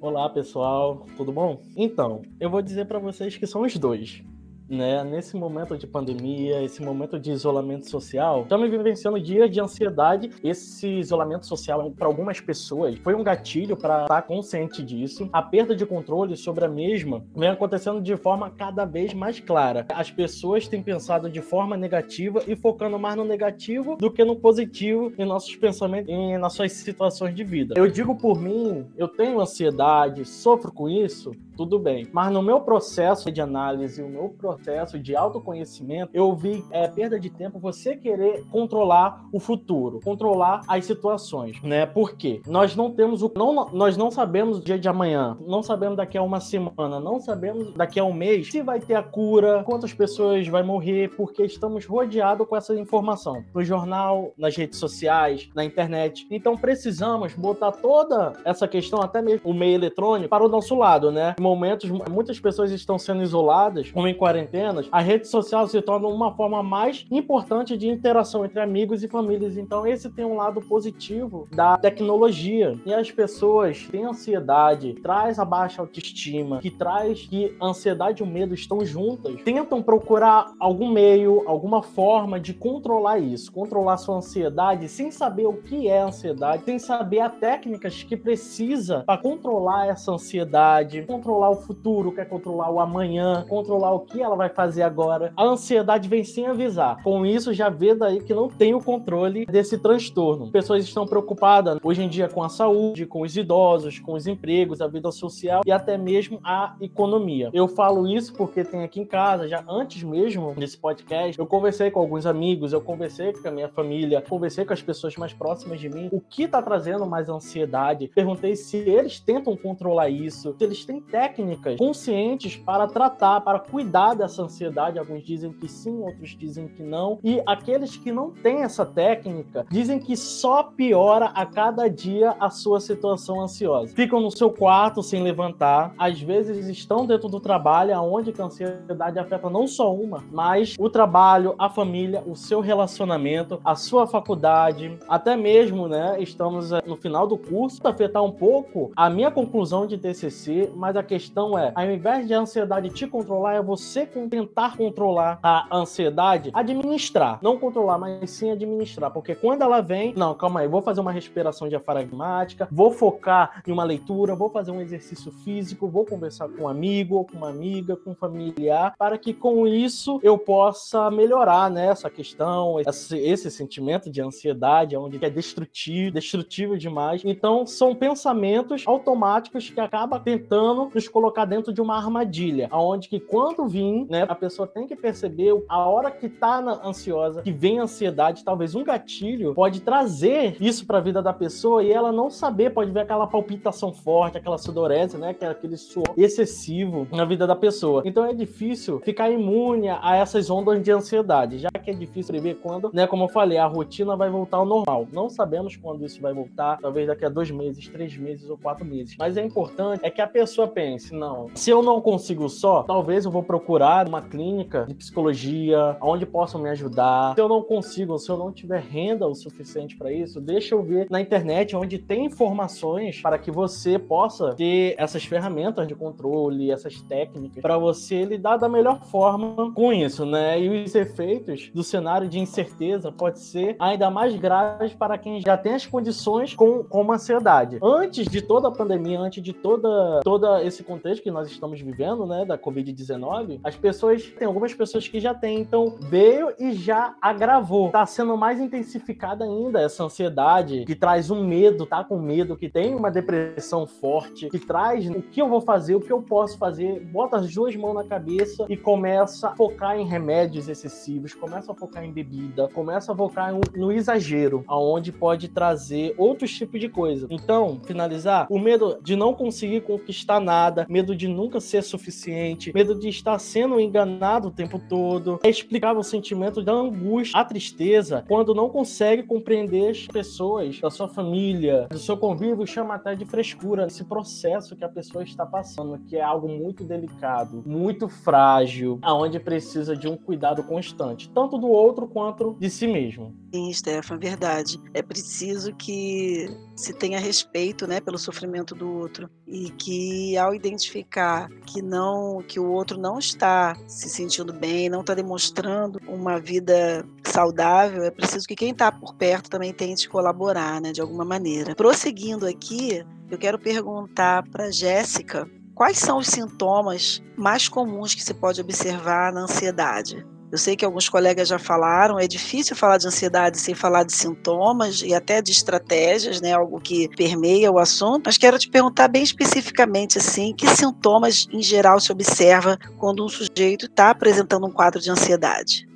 Olá, 0.00 0.28
pessoal, 0.28 1.06
tudo 1.16 1.32
bom? 1.32 1.62
Então, 1.74 2.20
eu 2.38 2.50
vou 2.50 2.60
dizer 2.60 2.86
para 2.86 2.98
vocês 2.98 3.38
que 3.38 3.46
são 3.46 3.62
os 3.62 3.74
dois 3.76 4.22
né, 4.68 5.04
nesse 5.04 5.36
momento 5.36 5.76
de 5.76 5.86
pandemia, 5.86 6.62
esse 6.62 6.82
momento 6.82 7.18
de 7.18 7.30
isolamento 7.30 7.88
social, 7.88 8.42
estamos 8.42 8.70
vivenciando 8.70 9.20
dias 9.20 9.50
de 9.50 9.60
ansiedade. 9.60 10.30
Esse 10.42 10.88
isolamento 10.88 11.46
social, 11.46 11.90
para 11.90 12.06
algumas 12.06 12.40
pessoas, 12.40 12.96
foi 12.98 13.14
um 13.14 13.22
gatilho 13.22 13.76
para 13.76 14.02
estar 14.02 14.22
consciente 14.22 14.82
disso. 14.82 15.28
A 15.32 15.42
perda 15.42 15.74
de 15.74 15.84
controle 15.84 16.36
sobre 16.36 16.64
a 16.64 16.68
mesma 16.68 17.24
vem 17.34 17.48
acontecendo 17.48 18.00
de 18.00 18.16
forma 18.16 18.50
cada 18.50 18.84
vez 18.84 19.12
mais 19.12 19.38
clara. 19.40 19.86
As 19.90 20.10
pessoas 20.10 20.66
têm 20.66 20.82
pensado 20.82 21.28
de 21.28 21.40
forma 21.40 21.76
negativa 21.76 22.42
e 22.46 22.56
focando 22.56 22.98
mais 22.98 23.16
no 23.16 23.24
negativo 23.24 23.96
do 23.96 24.10
que 24.10 24.24
no 24.24 24.36
positivo 24.36 25.12
em 25.18 25.24
nossos 25.24 25.54
pensamentos, 25.56 26.08
em 26.08 26.38
nossas 26.38 26.72
situações 26.72 27.34
de 27.34 27.44
vida. 27.44 27.74
Eu 27.76 27.88
digo 27.88 28.16
por 28.16 28.40
mim, 28.40 28.86
eu 28.96 29.08
tenho 29.08 29.40
ansiedade, 29.40 30.24
sofro 30.24 30.72
com 30.72 30.88
isso, 30.88 31.32
tudo 31.56 31.78
bem. 31.78 32.06
Mas 32.12 32.32
no 32.32 32.42
meu 32.42 32.60
processo 32.60 33.30
de 33.30 33.40
análise, 33.40 34.02
o 34.02 34.08
meu 34.08 34.28
processo 34.30 34.53
de 35.00 35.16
autoconhecimento, 35.16 36.10
eu 36.14 36.34
vi 36.34 36.64
é, 36.70 36.88
perda 36.88 37.18
de 37.18 37.30
tempo 37.30 37.58
você 37.58 37.96
querer 37.96 38.44
controlar 38.50 39.24
o 39.32 39.40
futuro, 39.40 40.00
controlar 40.04 40.62
as 40.68 40.84
situações, 40.84 41.60
né? 41.62 41.86
Por 41.86 42.16
quê? 42.16 42.40
Nós 42.46 42.74
não 42.76 42.90
temos 42.90 43.22
o. 43.22 43.32
Não, 43.34 43.68
nós 43.72 43.96
não 43.96 44.10
sabemos 44.10 44.58
o 44.58 44.64
dia 44.64 44.78
de 44.78 44.88
amanhã, 44.88 45.36
não 45.40 45.62
sabemos 45.62 45.96
daqui 45.96 46.16
a 46.16 46.22
uma 46.22 46.40
semana, 46.40 47.00
não 47.00 47.20
sabemos 47.20 47.74
daqui 47.74 47.98
a 47.98 48.04
um 48.04 48.12
mês 48.12 48.50
se 48.50 48.62
vai 48.62 48.80
ter 48.80 48.94
a 48.94 49.02
cura, 49.02 49.62
quantas 49.64 49.92
pessoas 49.92 50.46
vai 50.48 50.62
morrer, 50.62 51.10
porque 51.16 51.44
estamos 51.44 51.84
rodeados 51.86 52.46
com 52.46 52.56
essa 52.56 52.74
informação. 52.74 53.44
No 53.54 53.64
jornal, 53.64 54.32
nas 54.36 54.56
redes 54.56 54.78
sociais, 54.78 55.48
na 55.54 55.64
internet. 55.64 56.26
Então 56.30 56.56
precisamos 56.56 57.34
botar 57.34 57.72
toda 57.72 58.32
essa 58.44 58.66
questão, 58.66 59.00
até 59.00 59.20
mesmo 59.20 59.50
o 59.50 59.54
meio 59.54 59.74
eletrônico, 59.74 60.28
para 60.28 60.44
o 60.44 60.48
nosso 60.48 60.74
lado, 60.74 61.10
né? 61.10 61.34
momentos, 61.40 61.90
muitas 62.10 62.38
pessoas 62.40 62.70
estão 62.70 62.98
sendo 62.98 63.22
isoladas 63.22 63.90
ou 63.94 64.06
em 64.06 64.14
quarentenas, 64.44 64.88
a 64.92 65.00
rede 65.00 65.26
social 65.26 65.66
se 65.66 65.80
torna 65.80 66.08
uma 66.08 66.32
forma 66.34 66.62
mais 66.62 67.06
importante 67.10 67.76
de 67.76 67.88
interação 67.88 68.44
entre 68.44 68.60
amigos 68.60 69.02
e 69.02 69.08
famílias. 69.08 69.56
Então, 69.56 69.86
esse 69.86 70.10
tem 70.10 70.24
um 70.24 70.36
lado 70.36 70.60
positivo 70.60 71.46
da 71.52 71.76
tecnologia. 71.76 72.78
E 72.84 72.92
as 72.92 73.10
pessoas 73.10 73.86
têm 73.90 74.04
ansiedade, 74.04 74.94
traz 74.94 75.38
a 75.38 75.44
baixa 75.44 75.80
autoestima, 75.80 76.58
que 76.60 76.70
traz 76.70 77.26
que 77.26 77.56
ansiedade 77.60 78.22
e 78.22 78.24
o 78.24 78.26
medo 78.26 78.54
estão 78.54 78.84
juntas, 78.84 79.42
tentam 79.42 79.82
procurar 79.82 80.52
algum 80.58 80.90
meio, 80.90 81.42
alguma 81.46 81.82
forma 81.82 82.38
de 82.38 82.52
controlar 82.52 83.18
isso, 83.18 83.50
controlar 83.52 83.96
sua 83.96 84.16
ansiedade 84.16 84.88
sem 84.88 85.10
saber 85.10 85.46
o 85.46 85.54
que 85.54 85.88
é 85.88 86.00
ansiedade, 86.00 86.64
sem 86.64 86.78
saber 86.78 87.20
as 87.20 87.34
técnicas 87.36 88.02
que 88.02 88.16
precisa 88.16 89.02
para 89.06 89.20
controlar 89.20 89.88
essa 89.88 90.12
ansiedade, 90.12 91.02
controlar 91.02 91.50
o 91.50 91.56
futuro, 91.56 92.12
quer 92.12 92.26
controlar 92.26 92.70
o 92.70 92.80
amanhã, 92.80 93.44
controlar 93.48 93.92
o 93.92 94.00
que 94.00 94.20
ela 94.20 94.33
vai 94.36 94.48
fazer 94.48 94.82
agora. 94.82 95.32
A 95.36 95.44
ansiedade 95.44 96.08
vem 96.08 96.24
sem 96.24 96.46
avisar. 96.46 97.02
Com 97.02 97.24
isso, 97.24 97.52
já 97.52 97.68
vê 97.68 97.94
daí 97.94 98.20
que 98.20 98.34
não 98.34 98.48
tem 98.48 98.74
o 98.74 98.80
controle 98.80 99.46
desse 99.46 99.78
transtorno. 99.78 100.50
Pessoas 100.50 100.84
estão 100.84 101.06
preocupadas 101.06 101.78
hoje 101.82 102.02
em 102.02 102.08
dia 102.08 102.28
com 102.28 102.42
a 102.42 102.48
saúde, 102.48 103.06
com 103.06 103.22
os 103.22 103.36
idosos, 103.36 103.98
com 103.98 104.14
os 104.14 104.26
empregos, 104.26 104.80
a 104.80 104.86
vida 104.86 105.10
social 105.10 105.62
e 105.66 105.72
até 105.72 105.96
mesmo 105.96 106.40
a 106.44 106.74
economia. 106.80 107.50
Eu 107.52 107.68
falo 107.68 108.06
isso 108.06 108.32
porque 108.34 108.64
tem 108.64 108.82
aqui 108.82 109.00
em 109.00 109.04
casa, 109.04 109.48
já 109.48 109.64
antes 109.68 110.02
mesmo 110.02 110.54
desse 110.54 110.78
podcast, 110.78 111.38
eu 111.38 111.46
conversei 111.46 111.90
com 111.90 112.00
alguns 112.00 112.26
amigos, 112.26 112.72
eu 112.72 112.80
conversei 112.80 113.32
com 113.32 113.48
a 113.48 113.50
minha 113.50 113.68
família, 113.68 114.22
conversei 114.22 114.64
com 114.64 114.72
as 114.72 114.82
pessoas 114.82 115.16
mais 115.16 115.32
próximas 115.32 115.80
de 115.80 115.88
mim, 115.88 116.08
o 116.12 116.20
que 116.20 116.44
está 116.44 116.60
trazendo 116.62 117.06
mais 117.06 117.28
ansiedade. 117.28 118.10
Perguntei 118.14 118.56
se 118.56 118.76
eles 118.76 119.20
tentam 119.20 119.56
controlar 119.56 120.08
isso, 120.08 120.54
se 120.58 120.64
eles 120.64 120.84
têm 120.84 121.00
técnicas 121.00 121.76
conscientes 121.76 122.56
para 122.56 122.86
tratar, 122.86 123.40
para 123.40 123.58
cuidar 123.58 124.14
dessa 124.24 124.42
ansiedade. 124.42 124.98
Alguns 124.98 125.22
dizem 125.22 125.52
que 125.52 125.68
sim, 125.68 126.02
outros 126.02 126.36
dizem 126.36 126.68
que 126.68 126.82
não. 126.82 127.18
E 127.22 127.40
aqueles 127.46 127.96
que 127.96 128.10
não 128.10 128.30
têm 128.30 128.62
essa 128.62 128.84
técnica 128.84 129.66
dizem 129.70 129.98
que 129.98 130.16
só 130.16 130.62
piora 130.62 131.26
a 131.26 131.46
cada 131.46 131.88
dia 131.88 132.34
a 132.40 132.50
sua 132.50 132.80
situação 132.80 133.40
ansiosa. 133.40 133.94
Ficam 133.94 134.20
no 134.20 134.30
seu 134.30 134.50
quarto 134.50 135.02
sem 135.02 135.22
levantar, 135.22 135.94
às 135.98 136.20
vezes 136.20 136.66
estão 136.68 137.06
dentro 137.06 137.28
do 137.28 137.38
trabalho, 137.38 137.94
aonde 137.94 138.32
a 138.38 138.44
ansiedade 138.44 139.18
afeta 139.18 139.48
não 139.48 139.66
só 139.66 139.94
uma, 139.94 140.24
mas 140.32 140.74
o 140.78 140.88
trabalho, 140.88 141.54
a 141.58 141.68
família, 141.68 142.22
o 142.26 142.34
seu 142.34 142.60
relacionamento, 142.60 143.60
a 143.64 143.74
sua 143.74 144.06
faculdade, 144.06 144.98
até 145.08 145.36
mesmo, 145.36 145.86
né? 145.86 146.16
Estamos 146.20 146.72
eh, 146.72 146.82
no 146.86 146.96
final 146.96 147.26
do 147.26 147.36
curso, 147.36 147.80
afetar 147.84 148.22
um 148.22 148.32
pouco 148.32 148.90
a 148.96 149.10
minha 149.10 149.30
conclusão 149.30 149.86
de 149.86 149.98
TCC, 149.98 150.70
mas 150.74 150.96
a 150.96 151.02
questão 151.02 151.58
é, 151.58 151.72
ao 151.74 151.84
invés 151.84 152.26
de 152.26 152.34
a 152.34 152.40
ansiedade 152.40 152.88
te 152.90 153.06
controlar, 153.06 153.54
é 153.54 153.62
você 153.62 154.06
tentar 154.28 154.76
controlar 154.76 155.38
a 155.42 155.76
ansiedade, 155.76 156.50
administrar. 156.52 157.38
Não 157.42 157.58
controlar, 157.58 157.98
mas 157.98 158.30
sim 158.30 158.50
administrar. 158.50 159.10
Porque 159.10 159.34
quando 159.34 159.62
ela 159.62 159.80
vem, 159.80 160.14
não, 160.16 160.34
calma 160.34 160.60
aí, 160.60 160.68
vou 160.68 160.82
fazer 160.82 161.00
uma 161.00 161.12
respiração 161.12 161.68
diafragmática, 161.68 162.68
vou 162.70 162.90
focar 162.90 163.62
em 163.66 163.72
uma 163.72 163.84
leitura, 163.84 164.34
vou 164.34 164.50
fazer 164.50 164.70
um 164.70 164.80
exercício 164.80 165.30
físico, 165.30 165.88
vou 165.88 166.04
conversar 166.04 166.48
com 166.48 166.64
um 166.64 166.68
amigo, 166.68 167.16
ou 167.16 167.24
com 167.24 167.36
uma 167.36 167.50
amiga, 167.50 167.96
com 167.96 168.10
um 168.10 168.14
familiar, 168.14 168.94
para 168.98 169.18
que 169.18 169.34
com 169.34 169.66
isso 169.66 170.18
eu 170.22 170.38
possa 170.38 171.10
melhorar 171.10 171.70
né, 171.70 171.86
essa 171.88 172.08
questão, 172.08 172.80
esse, 172.80 173.18
esse 173.18 173.50
sentimento 173.50 174.10
de 174.10 174.20
ansiedade, 174.20 174.96
onde 174.96 175.22
é 175.24 175.30
destrutivo, 175.30 176.14
destrutivo 176.14 176.78
demais. 176.78 177.22
Então, 177.24 177.66
são 177.66 177.94
pensamentos 177.94 178.84
automáticos 178.86 179.70
que 179.70 179.80
acabam 179.80 180.20
tentando 180.22 180.90
nos 180.94 181.08
colocar 181.08 181.44
dentro 181.44 181.72
de 181.72 181.80
uma 181.80 181.96
armadilha, 181.96 182.68
aonde 182.70 183.08
que 183.08 183.20
quando 183.20 183.66
vir 183.66 184.03
né? 184.08 184.24
A 184.28 184.34
pessoa 184.34 184.66
tem 184.66 184.86
que 184.86 184.96
perceber 184.96 185.52
a 185.68 185.88
hora 185.88 186.10
que 186.10 186.28
tá 186.28 186.58
ansiosa, 186.84 187.42
que 187.42 187.52
vem 187.52 187.78
ansiedade, 187.78 188.44
talvez 188.44 188.74
um 188.74 188.84
gatilho 188.84 189.54
pode 189.54 189.80
trazer 189.80 190.56
isso 190.60 190.86
para 190.86 190.98
a 190.98 191.00
vida 191.00 191.22
da 191.22 191.32
pessoa 191.32 191.82
e 191.82 191.92
ela 191.92 192.12
não 192.12 192.30
saber, 192.30 192.70
pode 192.70 192.90
ver 192.90 193.00
aquela 193.00 193.26
palpitação 193.26 193.92
forte, 193.92 194.38
aquela 194.38 194.58
sudorese, 194.58 195.16
né? 195.16 195.34
É 195.40 195.46
aquele 195.46 195.76
suor 195.76 196.14
excessivo 196.16 197.06
na 197.12 197.24
vida 197.24 197.46
da 197.46 197.54
pessoa. 197.54 198.02
Então 198.04 198.24
é 198.24 198.32
difícil 198.32 199.00
ficar 199.00 199.30
imune 199.30 199.88
a 199.88 200.16
essas 200.16 200.48
ondas 200.48 200.82
de 200.82 200.90
ansiedade, 200.90 201.58
já 201.58 201.68
que 201.70 201.90
é 201.90 201.94
difícil 201.94 202.32
prever 202.32 202.54
quando, 202.56 202.90
né? 202.92 203.06
Como 203.06 203.24
eu 203.24 203.28
falei, 203.28 203.58
a 203.58 203.66
rotina 203.66 204.16
vai 204.16 204.30
voltar 204.30 204.58
ao 204.58 204.66
normal. 204.66 205.06
Não 205.12 205.28
sabemos 205.28 205.76
quando 205.76 206.04
isso 206.04 206.20
vai 206.20 206.32
voltar, 206.32 206.78
talvez 206.80 207.06
daqui 207.06 207.24
a 207.24 207.28
dois 207.28 207.50
meses, 207.50 207.88
três 207.88 208.16
meses 208.16 208.48
ou 208.48 208.56
quatro 208.56 208.84
meses. 208.84 209.16
Mas 209.18 209.36
é 209.36 209.44
importante 209.44 210.00
é 210.02 210.10
que 210.10 210.20
a 210.20 210.26
pessoa 210.26 210.66
pense, 210.66 211.14
não, 211.14 211.50
se 211.54 211.70
eu 211.70 211.82
não 211.82 212.00
consigo 212.00 212.48
só, 212.48 212.82
talvez 212.82 213.24
eu 213.24 213.30
vou 213.30 213.42
procurar 213.42 213.93
uma 214.02 214.22
clínica 214.22 214.84
de 214.86 214.94
psicologia, 214.94 215.96
onde 216.00 216.26
possam 216.26 216.60
me 216.60 216.68
ajudar. 216.70 217.34
Se 217.34 217.40
eu 217.40 217.48
não 217.48 217.62
consigo, 217.62 218.18
se 218.18 218.30
eu 218.30 218.36
não 218.36 218.52
tiver 218.52 218.80
renda 218.80 219.26
o 219.26 219.34
suficiente 219.34 219.96
para 219.96 220.12
isso, 220.12 220.40
deixa 220.40 220.74
eu 220.74 220.82
ver 220.82 221.06
na 221.10 221.20
internet 221.20 221.76
onde 221.76 221.98
tem 221.98 222.26
informações 222.26 223.20
para 223.20 223.38
que 223.38 223.50
você 223.50 223.98
possa 223.98 224.54
ter 224.54 224.94
essas 224.98 225.24
ferramentas 225.24 225.86
de 225.86 225.94
controle, 225.94 226.70
essas 226.70 227.00
técnicas, 227.02 227.62
para 227.62 227.78
você 227.78 228.24
lidar 228.24 228.56
da 228.56 228.68
melhor 228.68 229.04
forma 229.04 229.72
com 229.72 229.92
isso, 229.92 230.26
né? 230.26 230.60
E 230.60 230.84
os 230.84 230.94
efeitos 230.94 231.70
do 231.72 231.82
cenário 231.82 232.28
de 232.28 232.38
incerteza 232.38 233.12
pode 233.12 233.40
ser 233.40 233.76
ainda 233.78 234.10
mais 234.10 234.34
graves 234.36 234.94
para 234.94 235.18
quem 235.18 235.40
já 235.40 235.56
tem 235.56 235.74
as 235.74 235.86
condições 235.86 236.54
com, 236.54 236.82
com 236.84 237.00
uma 237.00 237.14
ansiedade. 237.14 237.78
Antes 237.82 238.26
de 238.26 238.42
toda 238.42 238.68
a 238.68 238.72
pandemia, 238.72 239.20
antes 239.20 239.42
de 239.42 239.52
toda, 239.52 240.20
todo 240.22 240.58
esse 240.58 240.82
contexto 240.82 241.22
que 241.22 241.30
nós 241.30 241.50
estamos 241.50 241.80
vivendo, 241.80 242.26
né, 242.26 242.44
da 242.44 242.58
Covid-19, 242.58 243.60
as 243.62 243.73
pessoas, 243.74 244.22
tem 244.38 244.46
algumas 244.46 244.74
pessoas 244.74 245.06
que 245.08 245.20
já 245.20 245.34
têm, 245.34 245.60
então 245.60 245.96
veio 246.00 246.52
e 246.58 246.72
já 246.72 247.14
agravou. 247.20 247.86
Está 247.86 248.06
sendo 248.06 248.36
mais 248.36 248.60
intensificada 248.60 249.44
ainda 249.44 249.80
essa 249.80 250.04
ansiedade, 250.04 250.84
que 250.84 250.94
traz 250.94 251.30
um 251.30 251.44
medo, 251.46 251.86
tá 251.86 252.04
com 252.04 252.18
medo, 252.18 252.56
que 252.56 252.68
tem 252.68 252.94
uma 252.94 253.10
depressão 253.10 253.86
forte, 253.86 254.48
que 254.48 254.58
traz 254.58 255.08
o 255.08 255.22
que 255.22 255.40
eu 255.40 255.48
vou 255.48 255.60
fazer, 255.60 255.94
o 255.94 256.00
que 256.00 256.12
eu 256.12 256.22
posso 256.22 256.58
fazer, 256.58 257.00
bota 257.00 257.36
as 257.36 257.52
duas 257.52 257.74
mãos 257.76 257.94
na 257.94 258.04
cabeça 258.04 258.66
e 258.68 258.76
começa 258.76 259.48
a 259.48 259.56
focar 259.56 259.98
em 259.98 260.06
remédios 260.06 260.68
excessivos, 260.68 261.34
começa 261.34 261.72
a 261.72 261.74
focar 261.74 262.04
em 262.04 262.12
bebida, 262.12 262.68
começa 262.68 263.12
a 263.12 263.16
focar 263.16 263.54
no 263.74 263.92
exagero, 263.92 264.64
aonde 264.66 265.12
pode 265.12 265.48
trazer 265.48 266.14
outros 266.18 266.52
tipos 266.52 266.80
de 266.80 266.88
coisa. 266.88 267.26
Então, 267.30 267.80
finalizar, 267.84 268.46
o 268.50 268.58
medo 268.58 268.98
de 269.02 269.16
não 269.16 269.34
conseguir 269.34 269.82
conquistar 269.82 270.40
nada, 270.40 270.86
medo 270.88 271.14
de 271.14 271.28
nunca 271.28 271.60
ser 271.60 271.82
suficiente, 271.82 272.72
medo 272.74 272.94
de 272.94 273.08
estar 273.08 273.38
sendo 273.38 273.63
enganado 273.80 274.48
o 274.48 274.50
tempo 274.50 274.78
todo, 274.78 275.38
é 275.42 275.48
explicar 275.48 275.96
o 275.96 276.02
sentimento 276.02 276.62
da 276.62 276.72
angústia, 276.72 277.38
a 277.38 277.44
tristeza, 277.44 278.24
quando 278.28 278.54
não 278.54 278.68
consegue 278.68 279.22
compreender 279.22 279.90
as 279.90 280.06
pessoas 280.06 280.80
da 280.80 280.90
sua 280.90 281.08
família, 281.08 281.86
do 281.90 281.98
seu 281.98 282.16
convívio, 282.16 282.66
chama 282.66 282.94
até 282.94 283.14
de 283.14 283.24
frescura 283.24 283.86
esse 283.86 284.04
processo 284.04 284.76
que 284.76 284.84
a 284.84 284.88
pessoa 284.88 285.24
está 285.24 285.44
passando, 285.46 285.98
que 286.06 286.16
é 286.16 286.22
algo 286.22 286.48
muito 286.48 286.84
delicado, 286.84 287.62
muito 287.66 288.08
frágil, 288.08 288.98
aonde 289.02 289.38
precisa 289.40 289.96
de 289.96 290.08
um 290.08 290.16
cuidado 290.16 290.62
constante, 290.62 291.30
tanto 291.30 291.58
do 291.58 291.68
outro 291.68 292.06
quanto 292.06 292.56
de 292.58 292.70
si 292.70 292.86
mesmo. 292.86 293.34
Sim, 293.52 293.72
Stefan, 293.72 294.18
verdade. 294.18 294.80
É 294.92 295.02
preciso 295.02 295.74
que 295.74 296.48
se 296.76 296.92
tenha 296.92 297.18
respeito, 297.18 297.86
né, 297.86 298.00
pelo 298.00 298.18
sofrimento 298.18 298.74
do 298.74 298.90
outro 298.92 299.30
e 299.46 299.70
que 299.70 300.36
ao 300.36 300.54
identificar 300.54 301.48
que 301.66 301.80
não, 301.80 302.42
que 302.46 302.58
o 302.58 302.70
outro 302.70 302.98
não 302.98 303.18
está 303.18 303.76
se 303.86 304.08
sentindo 304.08 304.52
bem, 304.52 304.88
não 304.88 305.00
está 305.00 305.14
demonstrando 305.14 306.00
uma 306.06 306.40
vida 306.40 307.06
saudável, 307.24 308.02
é 308.02 308.10
preciso 308.10 308.46
que 308.46 308.56
quem 308.56 308.70
está 308.70 308.90
por 308.90 309.14
perto 309.14 309.50
também 309.50 309.72
tente 309.72 310.08
colaborar, 310.08 310.80
né, 310.80 310.92
de 310.92 311.00
alguma 311.00 311.24
maneira. 311.24 311.74
Prosseguindo 311.74 312.46
aqui, 312.46 313.04
eu 313.30 313.38
quero 313.38 313.58
perguntar 313.58 314.42
para 314.50 314.70
Jéssica 314.70 315.48
quais 315.74 315.98
são 315.98 316.18
os 316.18 316.28
sintomas 316.28 317.22
mais 317.36 317.68
comuns 317.68 318.14
que 318.14 318.22
se 318.22 318.34
pode 318.34 318.60
observar 318.60 319.32
na 319.32 319.42
ansiedade. 319.42 320.24
Eu 320.54 320.58
sei 320.58 320.76
que 320.76 320.84
alguns 320.84 321.08
colegas 321.08 321.48
já 321.48 321.58
falaram, 321.58 322.16
é 322.16 322.28
difícil 322.28 322.76
falar 322.76 322.96
de 322.96 323.08
ansiedade 323.08 323.58
sem 323.58 323.74
falar 323.74 324.04
de 324.04 324.12
sintomas 324.12 325.02
e 325.02 325.12
até 325.12 325.42
de 325.42 325.50
estratégias, 325.50 326.40
né, 326.40 326.52
algo 326.52 326.80
que 326.80 327.08
permeia 327.16 327.72
o 327.72 327.78
assunto, 327.80 328.22
mas 328.26 328.38
quero 328.38 328.56
te 328.56 328.70
perguntar 328.70 329.08
bem 329.08 329.24
especificamente 329.24 330.16
assim, 330.16 330.54
que 330.54 330.68
sintomas 330.68 331.48
em 331.50 331.60
geral 331.60 331.98
se 331.98 332.12
observa 332.12 332.78
quando 332.98 333.24
um 333.24 333.28
sujeito 333.28 333.86
está 333.86 334.10
apresentando 334.10 334.64
um 334.64 334.70
quadro 334.70 335.00
de 335.00 335.10
ansiedade? 335.10 335.88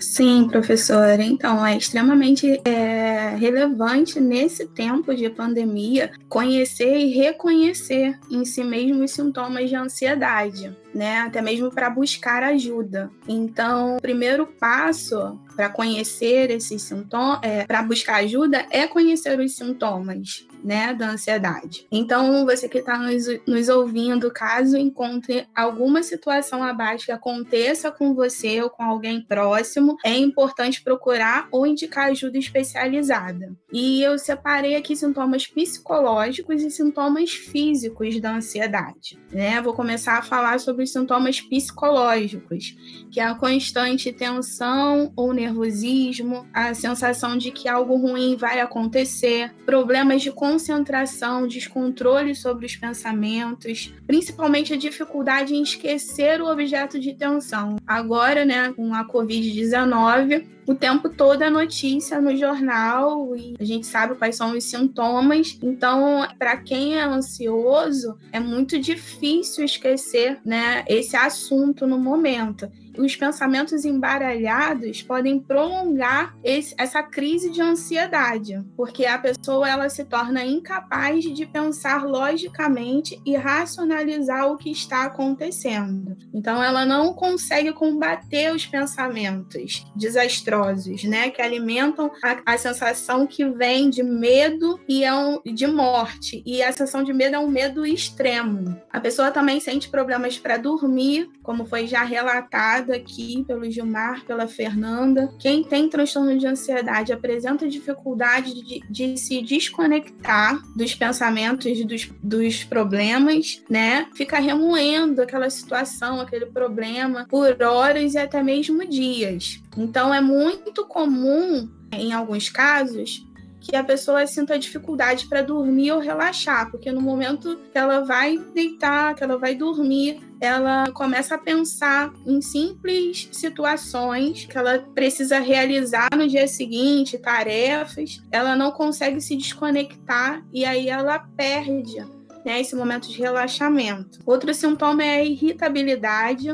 Sim, 0.00 0.48
professora. 0.48 1.22
Então, 1.22 1.64
é 1.64 1.76
extremamente 1.76 2.58
é, 2.64 3.36
relevante 3.36 4.18
nesse 4.18 4.66
tempo 4.66 5.14
de 5.14 5.28
pandemia 5.28 6.10
conhecer 6.26 6.96
e 6.96 7.12
reconhecer 7.12 8.18
em 8.30 8.46
si 8.46 8.64
mesmo 8.64 9.04
os 9.04 9.10
sintomas 9.10 9.68
de 9.68 9.76
ansiedade, 9.76 10.74
né? 10.94 11.20
Até 11.20 11.40
mesmo 11.40 11.70
para 11.70 11.90
buscar 11.90 12.42
ajuda. 12.42 13.10
Então, 13.28 13.96
o 13.96 14.00
primeiro 14.00 14.46
passo 14.46 15.38
para 15.54 15.68
conhecer 15.68 16.50
esses 16.50 16.82
sintomas, 16.82 17.40
é, 17.42 17.64
para 17.64 17.82
buscar 17.82 18.16
ajuda, 18.16 18.66
é 18.70 18.86
conhecer 18.86 19.38
os 19.38 19.54
sintomas 19.54 20.46
né, 20.64 20.94
da 20.94 21.10
ansiedade. 21.10 21.86
Então, 21.90 22.44
você 22.44 22.68
que 22.68 22.78
está 22.78 22.98
nos, 22.98 23.24
nos 23.46 23.68
ouvindo, 23.68 24.30
caso 24.30 24.76
encontre 24.76 25.46
alguma 25.54 26.02
situação 26.02 26.62
abaixo 26.62 27.06
que 27.06 27.12
aconteça 27.12 27.90
com 27.90 28.14
você 28.14 28.62
ou 28.62 28.70
com 28.70 28.82
alguém 28.82 29.22
próximo, 29.22 29.96
é 30.04 30.16
importante 30.16 30.82
procurar 30.82 31.48
ou 31.50 31.66
indicar 31.66 32.10
ajuda 32.10 32.38
especializada. 32.38 33.52
E 33.72 34.02
eu 34.02 34.18
separei 34.18 34.76
aqui 34.76 34.94
sintomas 34.94 35.46
psicológicos 35.46 36.62
e 36.62 36.70
sintomas 36.70 37.30
físicos 37.30 38.20
da 38.20 38.34
ansiedade. 38.34 39.18
Né? 39.32 39.60
Vou 39.60 39.74
começar 39.74 40.18
a 40.18 40.22
falar 40.22 40.58
sobre 40.60 40.79
os 40.82 40.92
sintomas 40.92 41.40
psicológicos, 41.40 42.76
que 43.10 43.20
é 43.20 43.24
a 43.24 43.34
constante 43.34 44.12
tensão 44.12 45.12
ou 45.16 45.32
nervosismo, 45.32 46.46
a 46.52 46.74
sensação 46.74 47.36
de 47.36 47.50
que 47.50 47.68
algo 47.68 47.96
ruim 47.96 48.36
vai 48.36 48.60
acontecer, 48.60 49.52
problemas 49.64 50.22
de 50.22 50.30
concentração, 50.30 51.46
descontrole 51.46 52.34
sobre 52.34 52.66
os 52.66 52.76
pensamentos, 52.76 53.92
principalmente 54.06 54.72
a 54.72 54.76
dificuldade 54.76 55.54
em 55.54 55.62
esquecer 55.62 56.40
o 56.40 56.50
objeto 56.50 56.98
de 56.98 57.14
tensão. 57.14 57.76
Agora, 57.86 58.44
né, 58.44 58.72
com 58.72 58.94
a 58.94 59.06
Covid-19, 59.06 60.46
o 60.70 60.74
tempo 60.74 61.08
todo 61.08 61.42
é 61.42 61.50
notícia 61.50 62.20
no 62.20 62.36
jornal 62.36 63.34
e 63.36 63.56
a 63.58 63.64
gente 63.64 63.86
sabe 63.86 64.14
quais 64.14 64.36
são 64.36 64.56
os 64.56 64.62
sintomas. 64.62 65.58
Então, 65.60 66.28
para 66.38 66.56
quem 66.58 66.96
é 66.96 67.02
ansioso, 67.02 68.16
é 68.30 68.38
muito 68.38 68.78
difícil 68.78 69.64
esquecer, 69.64 70.38
né, 70.44 70.69
esse 70.86 71.16
assunto 71.16 71.86
no 71.86 71.98
momento 71.98 72.70
os 73.00 73.16
pensamentos 73.16 73.84
embaralhados 73.84 75.02
podem 75.02 75.38
prolongar 75.38 76.36
esse, 76.44 76.74
essa 76.78 77.02
crise 77.02 77.50
de 77.50 77.60
ansiedade, 77.60 78.62
porque 78.76 79.06
a 79.06 79.18
pessoa 79.18 79.68
ela 79.68 79.88
se 79.88 80.04
torna 80.04 80.44
incapaz 80.44 81.24
de 81.24 81.46
pensar 81.46 82.04
logicamente 82.04 83.20
e 83.24 83.36
racionalizar 83.36 84.50
o 84.50 84.56
que 84.56 84.70
está 84.70 85.04
acontecendo. 85.04 86.16
Então 86.32 86.62
ela 86.62 86.84
não 86.84 87.12
consegue 87.14 87.72
combater 87.72 88.54
os 88.54 88.66
pensamentos 88.66 89.84
desastrosos, 89.96 91.04
né, 91.04 91.30
que 91.30 91.42
alimentam 91.42 92.10
a, 92.22 92.54
a 92.54 92.58
sensação 92.58 93.26
que 93.26 93.44
vem 93.44 93.88
de 93.90 94.02
medo 94.02 94.78
e 94.88 95.04
é 95.04 95.14
um, 95.14 95.40
de 95.44 95.66
morte. 95.66 96.42
E 96.44 96.62
a 96.62 96.72
sensação 96.72 97.02
de 97.02 97.12
medo 97.12 97.36
é 97.36 97.38
um 97.38 97.48
medo 97.48 97.86
extremo. 97.86 98.80
A 98.90 99.00
pessoa 99.00 99.30
também 99.30 99.60
sente 99.60 99.88
problemas 99.88 100.38
para 100.38 100.56
dormir, 100.56 101.28
como 101.42 101.64
foi 101.64 101.86
já 101.86 102.02
relatado 102.02 102.89
aqui 102.90 103.44
pelo 103.46 103.70
Gilmar, 103.70 104.24
pela 104.24 104.46
Fernanda. 104.46 105.32
Quem 105.38 105.62
tem 105.62 105.88
transtorno 105.88 106.36
de 106.38 106.46
ansiedade 106.46 107.12
apresenta 107.12 107.68
dificuldade 107.68 108.54
de, 108.54 108.80
de 108.88 109.16
se 109.16 109.42
desconectar 109.42 110.62
dos 110.76 110.94
pensamentos, 110.94 111.84
dos, 111.84 112.10
dos 112.22 112.64
problemas, 112.64 113.62
né? 113.68 114.06
Fica 114.14 114.38
remoendo 114.38 115.22
aquela 115.22 115.50
situação, 115.50 116.20
aquele 116.20 116.46
problema 116.46 117.26
por 117.28 117.62
horas 117.62 118.14
e 118.14 118.18
até 118.18 118.42
mesmo 118.42 118.86
dias. 118.86 119.62
Então 119.76 120.12
é 120.12 120.20
muito 120.20 120.86
comum, 120.86 121.68
em 121.92 122.12
alguns 122.12 122.48
casos, 122.48 123.24
que 123.60 123.76
a 123.76 123.84
pessoa 123.84 124.26
sinta 124.26 124.58
dificuldade 124.58 125.26
para 125.26 125.42
dormir 125.42 125.92
ou 125.92 126.00
relaxar, 126.00 126.70
porque 126.70 126.90
no 126.90 127.00
momento 127.00 127.58
que 127.70 127.78
ela 127.78 128.00
vai 128.00 128.38
deitar, 128.54 129.14
que 129.14 129.22
ela 129.22 129.38
vai 129.38 129.54
dormir, 129.54 130.20
ela 130.40 130.90
começa 130.92 131.34
a 131.34 131.38
pensar 131.38 132.12
em 132.26 132.40
simples 132.40 133.28
situações 133.32 134.46
que 134.46 134.56
ela 134.56 134.78
precisa 134.94 135.38
realizar 135.38 136.08
no 136.16 136.26
dia 136.26 136.48
seguinte, 136.48 137.18
tarefas, 137.18 138.22
ela 138.32 138.56
não 138.56 138.70
consegue 138.70 139.20
se 139.20 139.36
desconectar 139.36 140.42
e 140.52 140.64
aí 140.64 140.88
ela 140.88 141.18
perde 141.36 141.98
né, 142.44 142.60
esse 142.60 142.74
momento 142.74 143.08
de 143.08 143.18
relaxamento. 143.18 144.18
Outro 144.24 144.52
sintoma 144.54 145.04
é 145.04 145.16
a 145.16 145.24
irritabilidade, 145.24 146.48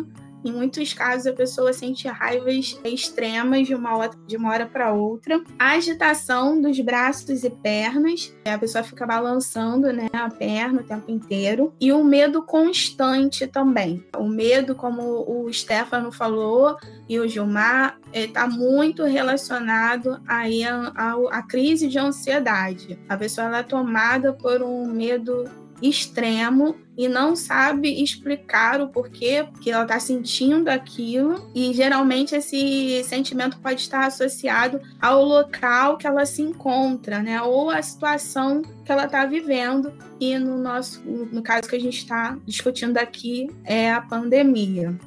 em 0.46 0.52
muitos 0.52 0.92
casos, 0.92 1.26
a 1.26 1.32
pessoa 1.32 1.72
sente 1.72 2.06
raivas 2.06 2.78
extremas 2.84 3.66
de 3.66 3.74
uma 3.74 3.96
hora, 3.96 4.12
de 4.26 4.36
uma 4.36 4.50
hora 4.50 4.64
para 4.64 4.92
outra. 4.92 5.42
A 5.58 5.72
agitação 5.72 6.60
dos 6.60 6.78
braços 6.78 7.42
e 7.42 7.50
pernas, 7.50 8.32
a 8.44 8.56
pessoa 8.56 8.84
fica 8.84 9.04
balançando 9.04 9.92
né, 9.92 10.06
a 10.12 10.30
perna 10.30 10.82
o 10.82 10.84
tempo 10.84 11.10
inteiro. 11.10 11.74
E 11.80 11.92
o 11.92 12.04
medo 12.04 12.42
constante 12.42 13.46
também. 13.46 14.04
O 14.16 14.28
medo, 14.28 14.76
como 14.76 15.02
o 15.28 15.52
Stefano 15.52 16.12
falou 16.12 16.76
e 17.08 17.18
o 17.18 17.26
Gilmar, 17.26 17.98
está 18.12 18.46
muito 18.46 19.02
relacionado 19.02 20.20
aí 20.28 20.62
à, 20.62 20.92
à, 20.94 21.38
à 21.38 21.42
crise 21.42 21.88
de 21.88 21.98
ansiedade. 21.98 22.98
A 23.08 23.16
pessoa 23.16 23.58
é 23.58 23.62
tomada 23.64 24.32
por 24.32 24.62
um 24.62 24.86
medo 24.86 25.44
extremo 25.82 26.76
e 26.96 27.08
não 27.08 27.36
sabe 27.36 28.02
explicar 28.02 28.80
o 28.80 28.88
porquê 28.88 29.46
que 29.60 29.70
ela 29.70 29.82
está 29.82 30.00
sentindo 30.00 30.68
aquilo 30.68 31.50
e 31.54 31.72
geralmente 31.72 32.34
esse 32.34 33.04
sentimento 33.04 33.58
pode 33.58 33.82
estar 33.82 34.06
associado 34.06 34.80
ao 35.00 35.22
local 35.24 35.98
que 35.98 36.06
ela 36.06 36.24
se 36.24 36.42
encontra, 36.42 37.22
né, 37.22 37.40
ou 37.42 37.70
à 37.70 37.82
situação 37.82 38.62
que 38.84 38.90
ela 38.90 39.04
está 39.04 39.26
vivendo 39.26 39.92
e 40.18 40.38
no 40.38 40.56
nosso, 40.56 41.02
no 41.04 41.42
caso 41.42 41.68
que 41.68 41.76
a 41.76 41.80
gente 41.80 41.98
está 41.98 42.38
discutindo 42.46 42.96
aqui 42.96 43.50
é 43.64 43.92
a 43.92 44.00
pandemia. 44.00 44.98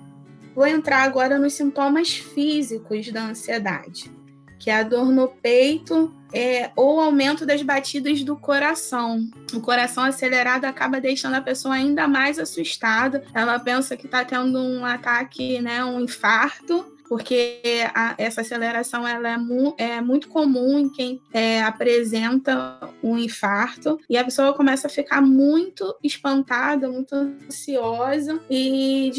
Vou 0.56 0.68
entrar 0.68 1.04
agora 1.04 1.40
nos 1.40 1.54
sintomas 1.54 2.10
físicos 2.14 3.12
da 3.12 3.24
ansiedade, 3.24 4.12
que 4.60 4.70
é 4.70 4.76
a 4.76 4.84
dor 4.84 5.12
no 5.12 5.28
peito, 5.28 6.14
é, 6.34 6.72
ou 6.76 7.00
aumento 7.00 7.46
das 7.46 7.62
batidas 7.62 8.24
do 8.24 8.36
coração. 8.36 9.28
O 9.54 9.62
coração 9.62 10.04
acelerado 10.04 10.66
acaba 10.66 11.02
deixando 11.02 11.36
a 11.36 11.42
pessoa 11.42 11.76
ainda 11.76 12.08
mais 12.08 12.40
assustada. 12.40 13.24
Ela 13.34 13.60
pensa 13.60 13.98
que 13.98 14.06
está 14.06 14.24
tendo 14.24 14.60
um 14.60 14.86
ataque, 14.86 15.62
né, 15.62 15.84
um 15.84 16.00
infarto 16.02 16.86
porque 17.10 17.60
a, 17.96 18.14
essa 18.20 18.42
aceleração 18.42 19.06
ela 19.06 19.30
é, 19.30 19.38
mu 19.38 19.74
é, 19.80 20.00
muito 20.00 20.30
comum 20.30 20.78
em 20.78 20.90
quem 20.90 21.20
é, 21.34 21.64
apresenta 21.64 22.80
um 23.02 23.18
infarto 23.18 24.00
e 24.08 24.16
a 24.16 24.24
pessoa 24.24 24.54
começa 24.54 24.86
a 24.86 24.92
ficar 24.92 25.20
muito 25.20 25.98
espantada, 26.04 26.88
muito 26.88 27.16
ansiosa 27.16 28.40
e 28.48 29.12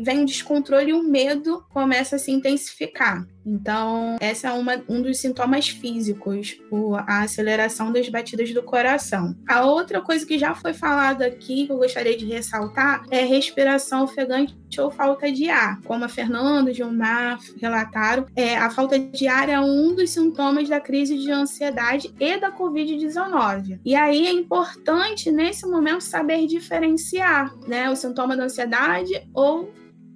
vem 0.00 0.22
o 0.22 0.26
descontrole 0.26 0.90
e 0.90 0.94
o 0.94 1.02
medo 1.02 1.66
começa 1.70 2.14
a 2.14 2.18
se 2.20 2.30
intensificar. 2.30 3.26
Então, 3.46 4.16
essa 4.20 4.48
é 4.48 4.52
uma, 4.52 4.82
um 4.88 5.02
dos 5.02 5.18
sintomas 5.18 5.68
físicos, 5.68 6.56
a 7.06 7.22
aceleração 7.22 7.92
das 7.92 8.08
batidas 8.08 8.52
do 8.52 8.62
coração. 8.62 9.36
A 9.48 9.64
outra 9.64 10.00
coisa 10.00 10.26
que 10.26 10.38
já 10.38 10.54
foi 10.54 10.72
falada 10.72 11.26
aqui, 11.26 11.66
que 11.66 11.72
eu 11.72 11.78
gostaria 11.78 12.16
de 12.16 12.24
ressaltar, 12.24 13.04
é 13.10 13.22
respiração 13.24 14.04
ofegante 14.04 14.54
ou 14.78 14.90
falta 14.90 15.30
de 15.30 15.48
ar. 15.48 15.80
Como 15.82 16.04
a 16.04 16.08
Fernanda 16.08 16.70
e 16.70 16.74
Gilmar 16.74 17.38
relataram, 17.60 18.26
é, 18.34 18.56
a 18.56 18.70
falta 18.70 18.98
de 18.98 19.28
ar 19.28 19.48
é 19.48 19.60
um 19.60 19.94
dos 19.94 20.10
sintomas 20.10 20.68
da 20.68 20.80
crise 20.80 21.18
de 21.18 21.30
ansiedade 21.30 22.12
e 22.18 22.38
da 22.38 22.50
Covid-19. 22.50 23.80
E 23.84 23.94
aí 23.94 24.26
é 24.26 24.32
importante, 24.32 25.30
nesse 25.30 25.66
momento, 25.66 26.02
saber 26.02 26.46
diferenciar 26.46 27.54
né, 27.66 27.90
o 27.90 27.96
sintoma 27.96 28.36
da 28.36 28.44
ansiedade 28.44 29.28
ou 29.32 29.72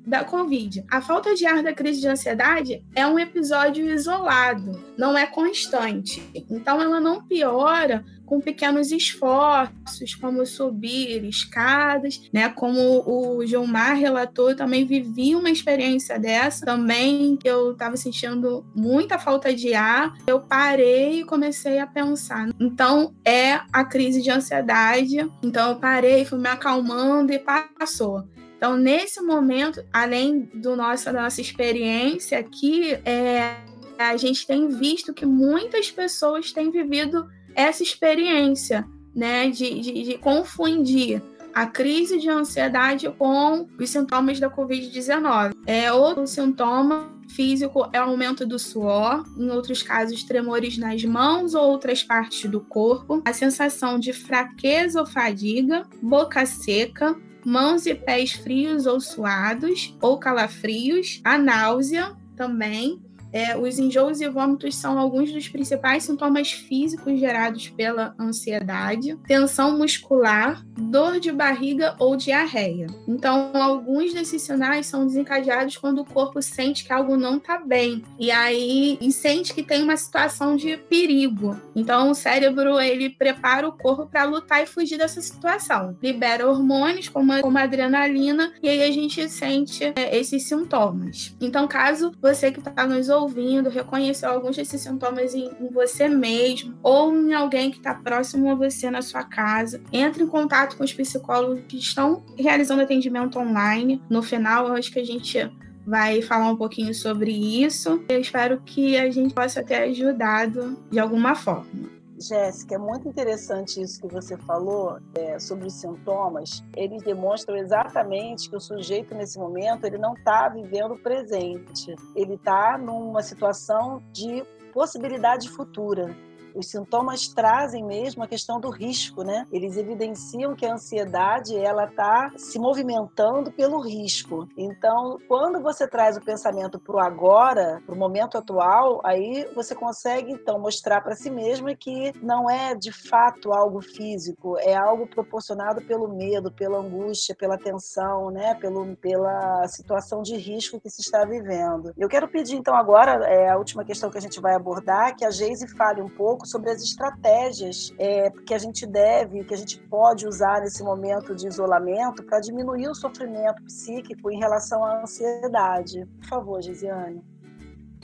da 0.09 0.25
Covid. 0.25 0.85
A 0.91 1.01
falta 1.01 1.35
de 1.35 1.47
ar 1.47 1.63
da 1.63 1.73
crise 1.73 2.01
de 2.01 2.09
ansiedade 2.09 2.83
é 2.95 3.07
um 3.07 3.19
episódio 3.19 3.89
isolado, 3.89 4.83
não 4.97 5.17
é 5.17 5.27
constante. 5.27 6.23
Então, 6.51 6.81
ela 6.81 6.99
não 6.99 7.23
piora 7.23 8.05
com 8.25 8.41
pequenos 8.41 8.93
esforços, 8.93 10.15
como 10.15 10.45
subir 10.45 11.25
escadas, 11.25 12.21
né? 12.31 12.51
Como 12.51 13.03
o 13.07 13.45
Gilmar 13.47 13.97
relatou, 13.97 14.51
eu 14.51 14.57
também 14.57 14.87
vivi 14.87 15.35
uma 15.35 15.49
experiência 15.51 16.19
dessa 16.19 16.67
também, 16.67 17.39
eu 17.43 17.73
estava 17.73 17.97
sentindo 17.97 18.67
muita 18.75 19.19
falta 19.19 19.55
de 19.55 19.73
ar. 19.73 20.15
Eu 20.27 20.41
parei 20.41 21.21
e 21.21 21.25
comecei 21.25 21.79
a 21.79 21.87
pensar. 21.87 22.51
Então, 22.61 23.15
é 23.25 23.61
a 23.73 23.85
crise 23.85 24.21
de 24.21 24.31
ansiedade. 24.31 25.27
Então, 25.43 25.71
eu 25.71 25.77
parei, 25.77 26.27
fui 26.27 26.39
me 26.39 26.49
acalmando 26.49 27.33
e 27.33 27.39
passou. 27.39 28.29
Então, 28.59 28.77
nesse 28.77 29.23
momento, 29.23 29.83
além 29.93 30.51
do 30.53 30.75
nosso, 30.75 31.05
da 31.07 31.23
nossa 31.23 31.41
experiência 31.41 32.37
aqui, 32.41 32.93
é, 33.05 33.57
a 33.97 34.17
gente 34.17 34.45
tem 34.45 34.69
visto 34.69 35.15
que 35.15 35.25
muitas 35.25 35.93
pessoas 35.93 36.53
têm 36.53 36.69
vivido 36.69 37.25
essa 37.55 37.85
experiência 37.85 38.85
né, 39.15 39.49
de, 39.49 39.81
de, 39.81 40.03
de 40.03 40.19
confundir 40.19 41.23
a 41.55 41.67
crise 41.67 42.19
de 42.19 42.29
ansiedade 42.29 43.09
com 43.17 43.67
os 43.79 43.91
sintomas 43.91 44.41
da 44.41 44.51
Covid-19. 44.51 45.53
É, 45.65 45.93
outro 45.93 46.27
sintoma 46.27 47.11
físico 47.29 47.89
é 47.93 48.01
o 48.01 48.05
aumento 48.05 48.47
do 48.47 48.59
suor, 48.59 49.25
em 49.37 49.51
outros 49.51 49.83
casos, 49.83 50.25
tremores 50.25 50.79
nas 50.79 51.05
mãos 51.05 51.55
ou 51.55 51.69
outras 51.69 52.03
partes 52.03 52.51
do 52.51 52.61
corpo, 52.61 53.23
a 53.25 53.33
sensação 53.33 53.99
de 53.99 54.13
fraqueza 54.13 55.01
ou 55.01 55.07
fadiga, 55.07 55.85
boca 56.03 56.45
seca, 56.47 57.17
mãos 57.49 57.87
e 57.87 57.95
pés 57.95 58.33
frios 58.33 58.85
ou 58.85 59.01
suados, 59.01 59.97
ou 60.03 60.19
calafrios, 60.19 61.21
a 61.25 61.39
náusea 61.39 62.15
também, 62.37 63.03
é, 63.33 63.57
os 63.57 63.79
enjoos 63.79 64.21
e 64.21 64.29
vômitos 64.29 64.77
são 64.77 64.99
alguns 64.99 65.33
dos 65.33 65.49
principais 65.49 66.05
sintomas 66.05 66.51
físicos 66.51 67.19
gerados 67.19 67.69
pela 67.69 68.15
ansiedade, 68.19 69.17
tensão 69.27 69.77
muscular, 69.77 70.65
dor 70.77 71.21
de 71.21 71.31
barriga 71.31 71.95
ou 71.99 72.17
diarreia. 72.17 72.87
Então, 73.07 73.51
alguns 73.55 74.15
desses 74.15 74.43
sinais 74.43 74.87
são 74.87 75.07
desencadeados 75.07 75.77
quando 75.77 76.01
o 76.01 76.05
corpo 76.05 76.41
sente 76.41 76.85
que 76.85 76.93
algo 76.93 77.17
não 77.17 77.37
está 77.37 77.59
bem 77.59 78.03
e 78.19 78.31
aí 78.31 78.99
e 79.01 79.13
sente 79.13 79.53
que 79.53 79.63
tem 79.63 79.83
uma 79.83 79.97
situação 79.97 80.57
de 80.57 80.77
perigo. 80.77 81.57
Então, 81.75 82.11
o 82.11 82.15
cérebro 82.15 82.81
ele 82.81 83.11
prepara 83.11 83.69
o 83.69 83.73
corpo 83.73 84.07
para 84.07 84.25
lutar 84.25 84.63
e 84.63 84.67
fugir 84.67 84.99
dessa 84.99 85.21
situação. 85.21 85.97
Libera 86.03 86.49
hormônios 86.49 87.09
como 87.09 87.33
a, 87.33 87.41
como 87.41 87.59
a 87.59 87.63
adrenalina 87.63 88.53
e 88.63 88.69
aí 88.69 88.83
a 88.83 88.91
gente 88.91 89.29
sente 89.29 89.93
é, 89.97 90.17
esses 90.17 90.45
sintomas. 90.45 91.37
Então, 91.41 91.69
caso 91.69 92.13
você 92.21 92.51
que 92.51 92.61
está 92.61 92.87
nos 92.87 93.09
ouvindo 93.09 93.18
ouvindo 93.19 93.69
reconheceu 93.69 94.31
alguns 94.31 94.57
desses 94.57 94.81
sintomas 94.81 95.35
em, 95.35 95.51
em 95.61 95.69
você 95.73 96.09
mesmo 96.09 96.79
ou 96.83 97.15
em 97.15 97.33
alguém 97.33 97.71
que 97.71 97.79
está 97.79 97.95
próximo 97.95 98.51
a 98.51 98.55
você 98.55 98.91
na 98.91 99.03
sua 99.03 99.25
casa, 99.25 99.81
entre 99.93 100.23
em 100.23 100.27
contato 100.27 100.77
com 100.77 100.85
os 100.85 100.93
psicólogos 100.93 101.61
que 101.69 101.79
estão 101.79 102.23
realizando 102.37 102.83
atendimento 102.83 103.39
online. 103.39 104.03
No 104.09 104.23
final, 104.23 104.69
eu 104.69 104.75
acho 104.75 104.93
que 104.93 104.99
a 104.99 105.05
gente 105.05 105.51
vai 105.87 106.21
falar 106.21 106.51
um 106.51 106.57
pouquinho 106.57 106.95
sobre 106.95 107.31
isso. 107.33 108.05
Eu 108.09 108.21
espero 108.21 108.61
que 108.65 108.97
a 108.97 109.11
gente 109.11 109.33
possa 109.33 109.63
ter 109.63 109.77
ajudado 109.77 110.79
de 110.91 110.99
alguma 110.99 111.35
forma. 111.35 111.98
Jéssica, 112.21 112.75
é 112.75 112.79
muito 112.79 113.09
interessante 113.09 113.81
isso 113.81 114.01
que 114.01 114.09
você 114.09 114.37
falou 114.39 114.99
é, 115.15 115.39
sobre 115.39 115.69
os 115.69 115.75
sintomas. 115.75 116.65
Eles 116.77 117.03
demonstram 117.03 117.57
exatamente 117.57 118.51
que 118.51 118.57
o 118.57 118.61
sujeito, 118.61 119.15
nesse 119.15 119.39
momento, 119.39 119.85
ele 119.85 119.99
não 119.99 120.15
está 120.15 120.49
vivendo 120.49 120.95
o 120.95 120.99
presente. 120.99 121.95
Ele 122.17 122.35
está 122.35 122.77
numa 122.77 123.23
situação 123.23 124.03
de 124.13 124.45
possibilidade 124.73 125.49
futura 125.49 126.15
os 126.55 126.71
sintomas 126.71 127.29
trazem 127.29 127.85
mesmo 127.85 128.23
a 128.23 128.29
questão 128.29 128.61
do 128.61 128.71
risco, 128.71 129.23
né? 129.23 129.47
Eles 129.53 129.77
evidenciam 129.77 130.55
que 130.55 130.67
a 130.67 130.75
ansiedade 130.75 131.57
ela 131.57 131.85
está 131.85 132.33
se 132.37 132.59
movimentando 132.59 133.51
pelo 133.53 133.81
risco. 133.81 134.49
Então, 134.57 135.19
quando 135.29 135.61
você 135.61 135.87
traz 135.87 136.17
o 136.17 136.25
pensamento 136.25 136.79
para 136.79 136.97
o 136.97 137.01
agora, 137.01 137.83
para 137.85 137.95
o 137.95 137.99
momento 137.99 138.39
atual, 138.39 139.01
aí 139.05 139.49
você 139.55 139.75
consegue 139.75 140.33
então 140.33 140.59
mostrar 140.59 141.01
para 141.01 141.15
si 141.15 141.31
mesma 141.31 141.75
que 141.75 142.13
não 142.23 142.49
é 142.51 142.75
de 142.75 142.93
fato 142.93 143.53
algo 143.53 143.81
físico, 143.81 144.57
é 144.59 144.75
algo 144.75 145.07
proporcionado 145.07 145.83
pelo 145.83 146.09
medo, 146.09 146.53
pela 146.53 146.79
angústia, 146.79 147.35
pela 147.35 147.59
tensão, 147.59 148.31
né? 148.31 148.55
Pelo, 148.55 148.97
pela 148.97 149.67
situação 149.69 150.23
de 150.23 150.37
risco 150.37 150.81
que 150.81 150.91
se 150.91 151.01
está 151.01 151.25
vivendo. 151.25 151.93
Eu 151.97 152.09
quero 152.09 152.29
pedir 152.29 152.57
então 152.57 152.75
agora 152.75 153.27
é, 153.27 153.49
a 153.49 153.57
última 153.57 153.85
questão 153.85 154.11
que 154.11 154.19
a 154.19 154.21
gente 154.21 154.41
vai 154.41 154.55
abordar, 154.55 155.17
que 155.17 155.25
a 155.25 155.31
Geise 155.31 155.67
fale 155.77 156.03
um 156.03 156.09
pouco 156.09 156.38
sobre 156.47 156.71
as 156.71 156.83
estratégias 156.83 157.93
é, 157.99 158.31
que 158.31 158.55
a 158.55 158.59
gente 158.59 158.87
deve, 158.87 159.45
que 159.45 159.55
a 159.55 159.57
gente 159.57 159.79
pode 159.89 160.27
usar 160.27 160.61
nesse 160.61 160.83
momento 160.83 161.35
de 161.35 161.47
isolamento 161.47 162.23
para 162.23 162.41
diminuir 162.41 162.89
o 162.89 162.95
sofrimento 162.95 163.63
psíquico 163.65 164.31
em 164.31 164.39
relação 164.39 164.85
à 164.85 165.03
ansiedade. 165.03 166.07
Por 166.21 166.29
favor, 166.29 166.63
Gisiane. 166.63 167.23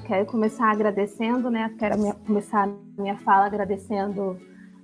Quero 0.06 0.26
começar 0.26 0.70
agradecendo, 0.70 1.50
né? 1.50 1.74
Quero 1.78 1.98
minha, 1.98 2.14
começar 2.14 2.68
minha 2.98 3.16
fala 3.18 3.46
agradecendo 3.46 4.38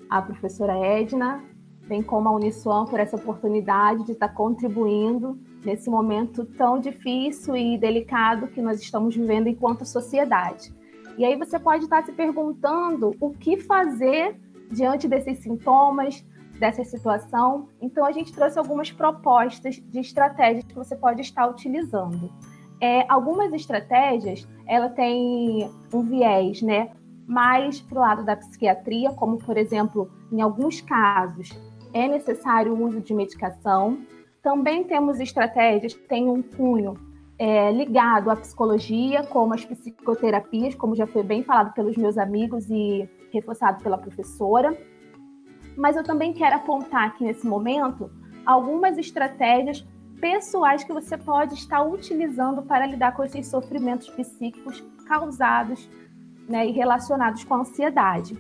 a 0.08 0.22
professora 0.22 0.74
Edna, 0.78 1.44
bem 1.86 2.02
como 2.02 2.28
a 2.28 2.32
Uniswan 2.32 2.86
por 2.86 2.98
essa 2.98 3.16
oportunidade 3.16 4.04
de 4.04 4.12
estar 4.12 4.30
contribuindo 4.30 5.38
nesse 5.64 5.90
momento 5.90 6.44
tão 6.44 6.78
difícil 6.78 7.56
e 7.56 7.76
delicado 7.76 8.48
que 8.48 8.62
nós 8.62 8.80
estamos 8.80 9.14
vivendo 9.14 9.48
enquanto 9.48 9.84
sociedade. 9.84 10.72
E 11.20 11.24
aí 11.26 11.36
você 11.36 11.58
pode 11.58 11.84
estar 11.84 12.02
se 12.02 12.12
perguntando 12.12 13.14
o 13.20 13.28
que 13.28 13.58
fazer 13.58 14.40
diante 14.72 15.06
desses 15.06 15.40
sintomas, 15.40 16.24
dessa 16.58 16.82
situação. 16.82 17.68
Então, 17.78 18.06
a 18.06 18.10
gente 18.10 18.32
trouxe 18.32 18.58
algumas 18.58 18.90
propostas 18.90 19.74
de 19.74 20.00
estratégias 20.00 20.64
que 20.64 20.74
você 20.74 20.96
pode 20.96 21.20
estar 21.20 21.46
utilizando. 21.46 22.32
É, 22.80 23.04
algumas 23.06 23.52
estratégias, 23.52 24.48
ela 24.66 24.88
tem 24.88 25.70
um 25.92 26.00
viés, 26.04 26.62
né, 26.62 26.90
mais 27.26 27.82
para 27.82 27.98
o 27.98 28.00
lado 28.00 28.24
da 28.24 28.36
psiquiatria, 28.36 29.12
como, 29.12 29.36
por 29.36 29.58
exemplo, 29.58 30.10
em 30.32 30.40
alguns 30.40 30.80
casos, 30.80 31.50
é 31.92 32.08
necessário 32.08 32.72
o 32.72 32.82
uso 32.82 32.98
de 32.98 33.12
medicação. 33.12 33.98
Também 34.42 34.84
temos 34.84 35.20
estratégias 35.20 35.92
que 35.92 36.08
têm 36.08 36.30
um 36.30 36.40
cunho 36.40 37.09
é, 37.40 37.72
ligado 37.72 38.30
à 38.30 38.36
psicologia, 38.36 39.24
como 39.24 39.54
as 39.54 39.64
psicoterapias, 39.64 40.74
como 40.74 40.94
já 40.94 41.06
foi 41.06 41.22
bem 41.22 41.42
falado 41.42 41.72
pelos 41.72 41.96
meus 41.96 42.18
amigos 42.18 42.68
e 42.68 43.08
reforçado 43.32 43.82
pela 43.82 43.96
professora. 43.96 44.76
Mas 45.74 45.96
eu 45.96 46.04
também 46.04 46.34
quero 46.34 46.56
apontar 46.56 47.04
aqui 47.08 47.24
nesse 47.24 47.46
momento 47.46 48.10
algumas 48.44 48.98
estratégias 48.98 49.82
pessoais 50.20 50.84
que 50.84 50.92
você 50.92 51.16
pode 51.16 51.54
estar 51.54 51.82
utilizando 51.82 52.60
para 52.60 52.84
lidar 52.84 53.12
com 53.12 53.24
esses 53.24 53.46
sofrimentos 53.46 54.10
psíquicos 54.10 54.84
causados 55.06 55.88
né, 56.46 56.66
e 56.66 56.72
relacionados 56.72 57.42
com 57.42 57.54
a 57.54 57.60
ansiedade. 57.60 58.36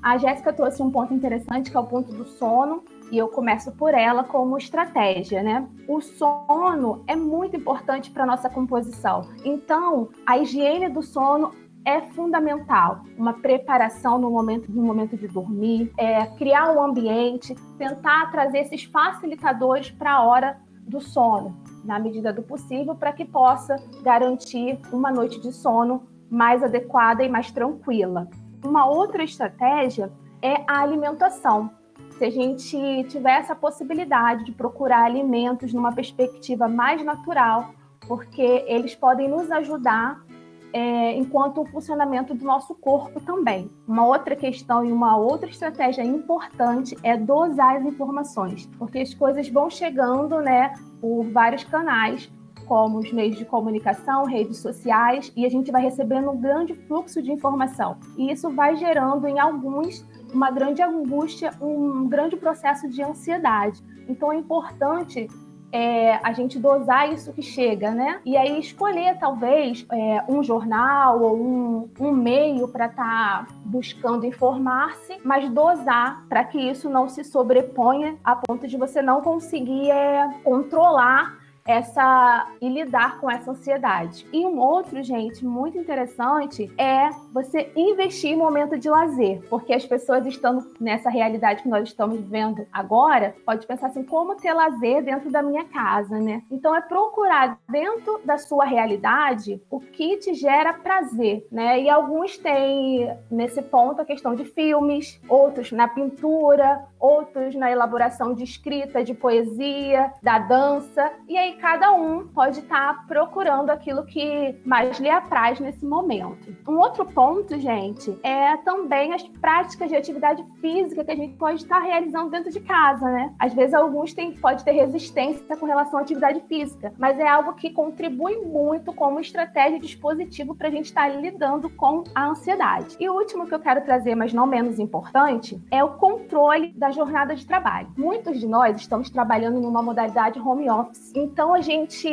A 0.00 0.18
Jéssica 0.18 0.52
trouxe 0.52 0.80
um 0.84 0.90
ponto 0.92 1.12
interessante, 1.12 1.68
que 1.68 1.76
é 1.76 1.80
o 1.80 1.84
ponto 1.84 2.12
do 2.12 2.24
sono, 2.24 2.84
e 3.10 3.18
eu 3.18 3.28
começo 3.28 3.72
por 3.72 3.94
ela 3.94 4.24
como 4.24 4.58
estratégia, 4.58 5.42
né? 5.42 5.66
O 5.88 6.00
sono 6.00 7.04
é 7.06 7.14
muito 7.14 7.56
importante 7.56 8.10
para 8.10 8.26
nossa 8.26 8.50
composição. 8.50 9.28
Então, 9.44 10.08
a 10.26 10.38
higiene 10.38 10.88
do 10.88 11.02
sono 11.02 11.52
é 11.84 12.00
fundamental. 12.00 13.04
Uma 13.16 13.34
preparação 13.34 14.18
no 14.18 14.28
momento, 14.28 14.70
no 14.70 14.82
momento 14.82 15.16
de 15.16 15.28
dormir, 15.28 15.92
é, 15.96 16.26
criar 16.26 16.72
um 16.72 16.82
ambiente, 16.82 17.54
tentar 17.78 18.30
trazer 18.32 18.58
esses 18.58 18.82
facilitadores 18.84 19.90
para 19.92 20.14
a 20.14 20.22
hora 20.24 20.58
do 20.80 21.00
sono, 21.00 21.56
na 21.84 21.98
medida 21.98 22.32
do 22.32 22.42
possível, 22.42 22.94
para 22.96 23.12
que 23.12 23.24
possa 23.24 23.76
garantir 24.02 24.80
uma 24.92 25.12
noite 25.12 25.40
de 25.40 25.52
sono 25.52 26.02
mais 26.28 26.62
adequada 26.62 27.22
e 27.22 27.28
mais 27.28 27.52
tranquila. 27.52 28.28
Uma 28.64 28.86
outra 28.86 29.22
estratégia 29.22 30.12
é 30.42 30.64
a 30.66 30.80
alimentação. 30.80 31.70
Se 32.18 32.24
a 32.24 32.30
gente 32.30 33.04
tiver 33.08 33.38
essa 33.40 33.54
possibilidade 33.54 34.44
de 34.44 34.52
procurar 34.52 35.04
alimentos 35.04 35.72
numa 35.72 35.92
perspectiva 35.92 36.66
mais 36.66 37.04
natural, 37.04 37.74
porque 38.08 38.64
eles 38.66 38.94
podem 38.94 39.28
nos 39.28 39.50
ajudar 39.50 40.24
é, 40.72 41.14
enquanto 41.16 41.60
o 41.60 41.66
funcionamento 41.66 42.34
do 42.34 42.44
nosso 42.44 42.74
corpo 42.74 43.20
também. 43.20 43.70
Uma 43.86 44.06
outra 44.06 44.34
questão 44.34 44.84
e 44.84 44.90
uma 44.90 45.16
outra 45.16 45.48
estratégia 45.48 46.02
importante 46.02 46.96
é 47.02 47.16
dosar 47.16 47.76
as 47.76 47.84
informações, 47.84 48.66
porque 48.78 48.98
as 48.98 49.12
coisas 49.12 49.48
vão 49.48 49.68
chegando, 49.68 50.40
né, 50.40 50.72
por 51.00 51.24
vários 51.24 51.64
canais, 51.64 52.30
como 52.66 52.98
os 52.98 53.12
meios 53.12 53.36
de 53.36 53.44
comunicação, 53.44 54.24
redes 54.24 54.58
sociais, 54.58 55.32
e 55.36 55.46
a 55.46 55.48
gente 55.48 55.70
vai 55.70 55.82
recebendo 55.82 56.30
um 56.30 56.40
grande 56.40 56.74
fluxo 56.74 57.22
de 57.22 57.30
informação. 57.30 57.96
E 58.16 58.30
isso 58.32 58.50
vai 58.50 58.76
gerando 58.76 59.26
em 59.26 59.38
alguns 59.38 60.04
uma 60.32 60.50
grande 60.50 60.82
angústia, 60.82 61.52
um 61.60 62.08
grande 62.08 62.36
processo 62.36 62.88
de 62.88 63.02
ansiedade. 63.02 63.82
Então 64.08 64.32
é 64.32 64.36
importante 64.36 65.28
é, 65.72 66.18
a 66.22 66.32
gente 66.32 66.58
dosar 66.58 67.12
isso 67.12 67.32
que 67.32 67.42
chega, 67.42 67.90
né? 67.90 68.20
E 68.24 68.36
aí 68.36 68.58
escolher 68.58 69.18
talvez 69.18 69.84
é, 69.90 70.24
um 70.28 70.42
jornal 70.42 71.20
ou 71.20 71.36
um, 71.36 71.90
um 71.98 72.12
meio 72.12 72.68
para 72.68 72.86
estar 72.86 73.46
tá 73.46 73.54
buscando 73.64 74.24
informar-se, 74.24 75.18
mas 75.24 75.50
dosar 75.50 76.24
para 76.28 76.44
que 76.44 76.58
isso 76.58 76.88
não 76.88 77.08
se 77.08 77.24
sobreponha 77.24 78.16
a 78.24 78.36
ponto 78.36 78.66
de 78.66 78.76
você 78.76 79.02
não 79.02 79.20
conseguir 79.20 79.90
é, 79.90 80.28
controlar 80.44 81.45
essa 81.66 82.46
e 82.60 82.68
lidar 82.68 83.20
com 83.20 83.30
essa 83.30 83.50
ansiedade. 83.50 84.26
E 84.32 84.44
um 84.46 84.58
outro, 84.58 85.02
gente, 85.02 85.44
muito 85.44 85.78
interessante 85.78 86.72
é 86.78 87.10
você 87.32 87.70
investir 87.74 88.32
em 88.32 88.36
momento 88.36 88.78
de 88.78 88.88
lazer, 88.88 89.42
porque 89.48 89.72
as 89.72 89.84
pessoas 89.84 90.24
estão 90.26 90.64
nessa 90.80 91.10
realidade 91.10 91.62
que 91.62 91.68
nós 91.68 91.88
estamos 91.88 92.18
vivendo 92.18 92.66
agora, 92.72 93.34
pode 93.44 93.66
pensar 93.66 93.88
assim, 93.88 94.04
como 94.04 94.36
ter 94.36 94.52
lazer 94.52 95.02
dentro 95.02 95.30
da 95.30 95.42
minha 95.42 95.64
casa, 95.64 96.18
né? 96.18 96.42
Então 96.50 96.74
é 96.74 96.80
procurar 96.80 97.58
dentro 97.68 98.20
da 98.24 98.38
sua 98.38 98.64
realidade 98.64 99.60
o 99.70 99.80
que 99.80 100.16
te 100.18 100.34
gera 100.34 100.72
prazer, 100.72 101.46
né? 101.50 101.80
E 101.80 101.90
alguns 101.90 102.38
têm 102.38 103.10
nesse 103.30 103.62
ponto 103.62 104.00
a 104.00 104.04
questão 104.04 104.34
de 104.34 104.44
filmes, 104.44 105.20
outros 105.28 105.72
na 105.72 105.88
pintura, 105.88 106.84
outros 106.98 107.54
na 107.54 107.70
elaboração 107.70 108.34
de 108.34 108.44
escrita, 108.44 109.04
de 109.04 109.14
poesia, 109.14 110.12
da 110.22 110.38
dança. 110.38 111.12
E 111.28 111.36
aí 111.36 111.55
cada 111.56 111.92
um 111.92 112.26
pode 112.28 112.60
estar 112.60 112.94
tá 112.94 113.04
procurando 113.06 113.70
aquilo 113.70 114.04
que 114.04 114.54
mais 114.64 114.98
lhe 114.98 115.10
apraz 115.10 115.60
nesse 115.60 115.84
momento. 115.84 116.54
Um 116.68 116.78
outro 116.78 117.04
ponto, 117.04 117.58
gente, 117.58 118.18
é 118.22 118.56
também 118.58 119.12
as 119.12 119.22
práticas 119.22 119.88
de 119.88 119.96
atividade 119.96 120.44
física 120.60 121.04
que 121.04 121.10
a 121.10 121.16
gente 121.16 121.36
pode 121.36 121.62
estar 121.62 121.80
tá 121.80 121.86
realizando 121.86 122.30
dentro 122.30 122.50
de 122.50 122.60
casa, 122.60 123.04
né? 123.06 123.34
Às 123.38 123.54
vezes 123.54 123.74
alguns 123.74 124.14
têm, 124.14 124.32
pode 124.32 124.64
ter 124.64 124.72
resistência 124.72 125.56
com 125.56 125.66
relação 125.66 125.98
à 125.98 126.02
atividade 126.02 126.40
física, 126.48 126.92
mas 126.98 127.18
é 127.18 127.26
algo 127.26 127.54
que 127.54 127.70
contribui 127.70 128.36
muito 128.36 128.92
como 128.92 129.20
estratégia 129.20 129.76
e 129.76 129.80
dispositivo 129.80 130.54
para 130.54 130.68
a 130.68 130.70
gente 130.70 130.86
estar 130.86 131.10
tá 131.10 131.16
lidando 131.16 131.68
com 131.70 132.04
a 132.14 132.28
ansiedade. 132.28 132.96
E 133.00 133.08
o 133.08 133.14
último 133.14 133.46
que 133.46 133.54
eu 133.54 133.60
quero 133.60 133.84
trazer, 133.84 134.14
mas 134.14 134.32
não 134.32 134.46
menos 134.46 134.78
importante, 134.78 135.60
é 135.70 135.82
o 135.82 135.94
controle 135.94 136.72
da 136.74 136.90
jornada 136.90 137.34
de 137.34 137.46
trabalho. 137.46 137.88
Muitos 137.96 138.38
de 138.38 138.46
nós 138.46 138.76
estamos 138.76 139.10
trabalhando 139.10 139.60
numa 139.60 139.82
modalidade 139.82 140.38
home 140.38 140.68
office, 140.70 141.12
então 141.14 141.45
a 141.52 141.60
gente, 141.60 142.08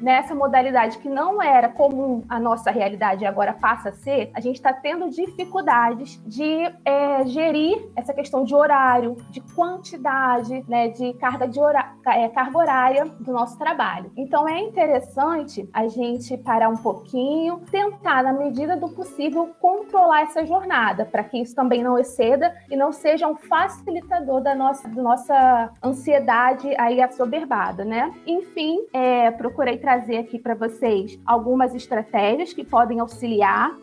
nessa 0.00 0.34
modalidade 0.34 0.98
que 0.98 1.08
não 1.08 1.42
era 1.42 1.68
comum 1.68 2.24
a 2.28 2.38
nossa 2.38 2.70
realidade 2.70 3.24
e 3.24 3.26
agora 3.26 3.52
passa 3.52 3.90
a 3.90 3.92
ser, 3.92 4.30
a 4.34 4.40
gente 4.40 4.56
está 4.56 4.72
tendo 4.72 5.08
dificuldades 5.10 6.20
de 6.26 6.70
é, 6.84 7.24
gerir 7.26 7.88
essa 7.96 8.12
questão 8.12 8.44
de 8.44 8.54
horário, 8.54 9.16
de 9.30 9.40
quantidade, 9.40 10.64
né, 10.68 10.88
de 10.88 11.12
carga, 11.14 11.46
de 11.46 11.58
hora, 11.58 11.92
é, 12.06 12.28
carga 12.28 12.58
horária 12.58 13.04
do 13.20 13.32
nosso 13.32 13.58
trabalho. 13.58 14.10
Então 14.16 14.48
é 14.48 14.60
interessante 14.60 15.68
a 15.72 15.88
gente 15.88 16.36
parar 16.38 16.68
um 16.68 16.76
pouquinho, 16.76 17.60
tentar, 17.70 18.22
na 18.22 18.32
medida 18.32 18.76
do 18.76 18.88
possível, 18.88 19.50
controlar 19.60 20.22
essa 20.22 20.44
jornada, 20.44 21.04
para 21.04 21.24
que 21.24 21.38
isso 21.38 21.54
também 21.54 21.82
não 21.82 21.98
exceda 21.98 22.54
e 22.70 22.76
não 22.76 22.92
seja 22.92 23.26
um 23.26 23.36
facilitador 23.36 24.40
da 24.40 24.54
nossa, 24.54 24.88
da 24.88 25.02
nossa 25.02 25.70
ansiedade 25.82 26.74
aí 26.78 27.00
assoberbada, 27.00 27.84
né? 27.84 28.12
Enfim, 28.26 28.77
é, 28.92 29.30
procurei 29.30 29.78
trazer 29.78 30.18
aqui 30.18 30.38
para 30.38 30.54
vocês 30.54 31.18
algumas 31.24 31.74
estratégias 31.74 32.52
que 32.52 32.64
podem 32.64 33.00
auxiliar, 33.00 33.76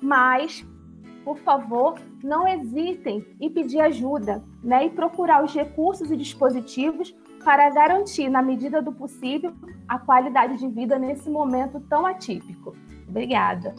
mas, 0.00 0.66
por 1.24 1.38
favor, 1.38 1.98
não 2.22 2.46
hesitem 2.46 3.26
em 3.40 3.50
pedir 3.50 3.80
ajuda 3.80 4.42
né, 4.62 4.86
e 4.86 4.90
procurar 4.90 5.44
os 5.44 5.54
recursos 5.54 6.10
e 6.10 6.16
dispositivos 6.16 7.14
para 7.44 7.68
garantir, 7.70 8.28
na 8.28 8.42
medida 8.42 8.80
do 8.80 8.92
possível, 8.92 9.52
a 9.86 9.98
qualidade 9.98 10.58
de 10.58 10.68
vida 10.68 10.98
nesse 10.98 11.28
momento 11.28 11.78
tão 11.88 12.06
atípico. 12.06 12.74
Obrigada. 13.06 13.74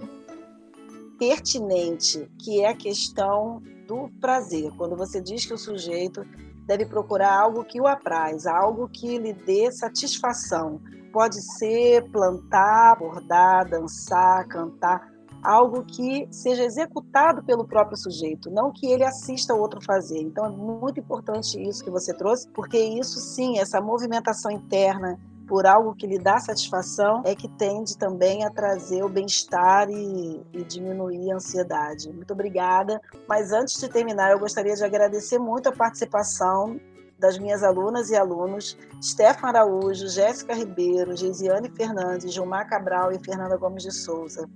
Pertinente, 1.17 2.29
que 2.39 2.61
é 2.61 2.69
a 2.69 2.75
questão 2.75 3.61
do 3.87 4.09
prazer. 4.19 4.71
Quando 4.77 4.95
você 4.95 5.21
diz 5.21 5.45
que 5.45 5.53
o 5.53 5.57
sujeito 5.57 6.25
deve 6.65 6.85
procurar 6.85 7.39
algo 7.39 7.63
que 7.63 7.79
o 7.79 7.87
apraz, 7.87 8.45
algo 8.45 8.87
que 8.87 9.17
lhe 9.17 9.33
dê 9.33 9.71
satisfação. 9.71 10.81
Pode 11.13 11.41
ser 11.41 12.09
plantar, 12.11 12.97
bordar, 12.97 13.69
dançar, 13.69 14.45
cantar, 14.47 15.09
algo 15.41 15.83
que 15.85 16.27
seja 16.31 16.63
executado 16.63 17.43
pelo 17.43 17.65
próprio 17.65 17.95
sujeito, 17.95 18.49
não 18.49 18.71
que 18.71 18.87
ele 18.87 19.03
assista 19.03 19.53
o 19.53 19.59
outro 19.59 19.79
fazer. 19.81 20.19
Então 20.19 20.45
é 20.45 20.49
muito 20.49 20.99
importante 20.99 21.61
isso 21.61 21.83
que 21.83 21.91
você 21.91 22.13
trouxe, 22.13 22.49
porque 22.49 22.77
isso 22.77 23.19
sim, 23.19 23.59
essa 23.59 23.79
movimentação 23.79 24.51
interna 24.51 25.19
por 25.47 25.65
algo 25.65 25.95
que 25.95 26.07
lhe 26.07 26.17
dá 26.17 26.39
satisfação 26.39 27.21
é 27.25 27.35
que 27.35 27.47
tende 27.47 27.97
também 27.97 28.43
a 28.43 28.49
trazer 28.49 29.03
o 29.03 29.09
bem-estar 29.09 29.89
e, 29.89 30.43
e, 30.53 30.63
diminuir 30.63 31.31
a 31.31 31.35
ansiedade. 31.35 32.11
Muito 32.11 32.33
obrigada. 32.33 33.01
Mas 33.27 33.51
antes 33.51 33.79
de 33.79 33.87
terminar, 33.87 34.31
eu 34.31 34.39
gostaria 34.39 34.75
de 34.75 34.83
agradecer 34.83 35.39
muito 35.39 35.69
a 35.69 35.71
participação 35.71 36.79
das 37.17 37.37
minhas 37.37 37.63
alunas 37.63 38.09
e 38.09 38.15
alunos, 38.15 38.77
Stefan 39.01 39.47
Araújo, 39.47 40.07
Jéssica 40.07 40.53
Ribeiro, 40.53 41.15
Geisiane 41.15 41.69
Fernandes, 41.69 42.33
Gilmar 42.33 42.67
Cabral 42.67 43.11
e 43.11 43.19
Fernanda 43.19 43.55
Gomes 43.55 43.83
de 43.83 43.91
Souza. 43.91 44.49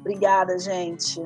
Obrigada, 0.00 0.58
gente. 0.58 1.22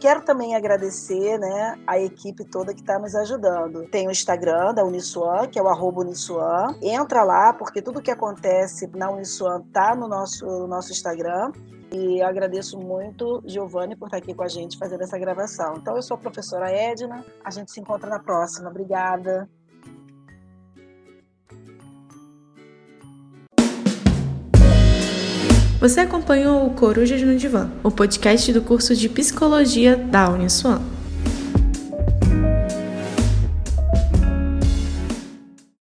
Quero 0.00 0.22
também 0.22 0.54
agradecer 0.54 1.38
né, 1.38 1.76
a 1.84 1.98
equipe 1.98 2.44
toda 2.44 2.72
que 2.72 2.80
está 2.80 2.98
nos 2.98 3.16
ajudando. 3.16 3.88
Tem 3.88 4.06
o 4.06 4.10
Instagram 4.12 4.72
da 4.72 4.84
Uniswan, 4.84 5.48
que 5.48 5.58
é 5.58 5.62
o 5.62 5.68
arroba 5.68 6.02
Uniswan. 6.02 6.76
Entra 6.80 7.24
lá, 7.24 7.52
porque 7.52 7.82
tudo 7.82 8.00
que 8.00 8.10
acontece 8.10 8.86
na 8.94 9.10
Uniswan 9.10 9.60
está 9.66 9.96
no 9.96 10.06
nosso, 10.06 10.46
no 10.46 10.68
nosso 10.68 10.92
Instagram. 10.92 11.50
E 11.90 12.22
agradeço 12.22 12.78
muito, 12.78 13.42
Giovanni, 13.46 13.96
por 13.96 14.06
estar 14.06 14.18
aqui 14.18 14.34
com 14.34 14.42
a 14.42 14.48
gente 14.48 14.78
fazendo 14.78 15.02
essa 15.02 15.18
gravação. 15.18 15.74
Então, 15.78 15.96
eu 15.96 16.02
sou 16.02 16.16
a 16.16 16.20
professora 16.20 16.70
Edna. 16.70 17.24
A 17.42 17.50
gente 17.50 17.72
se 17.72 17.80
encontra 17.80 18.08
na 18.08 18.20
próxima. 18.20 18.68
Obrigada. 18.68 19.48
Você 25.80 26.00
acompanhou 26.00 26.66
o 26.66 26.70
Corujas 26.70 27.22
no 27.22 27.36
Divã, 27.36 27.70
o 27.84 27.90
podcast 27.90 28.52
do 28.52 28.60
curso 28.60 28.96
de 28.96 29.08
Psicologia 29.08 29.94
da 29.96 30.28
Uniswan. 30.28 30.80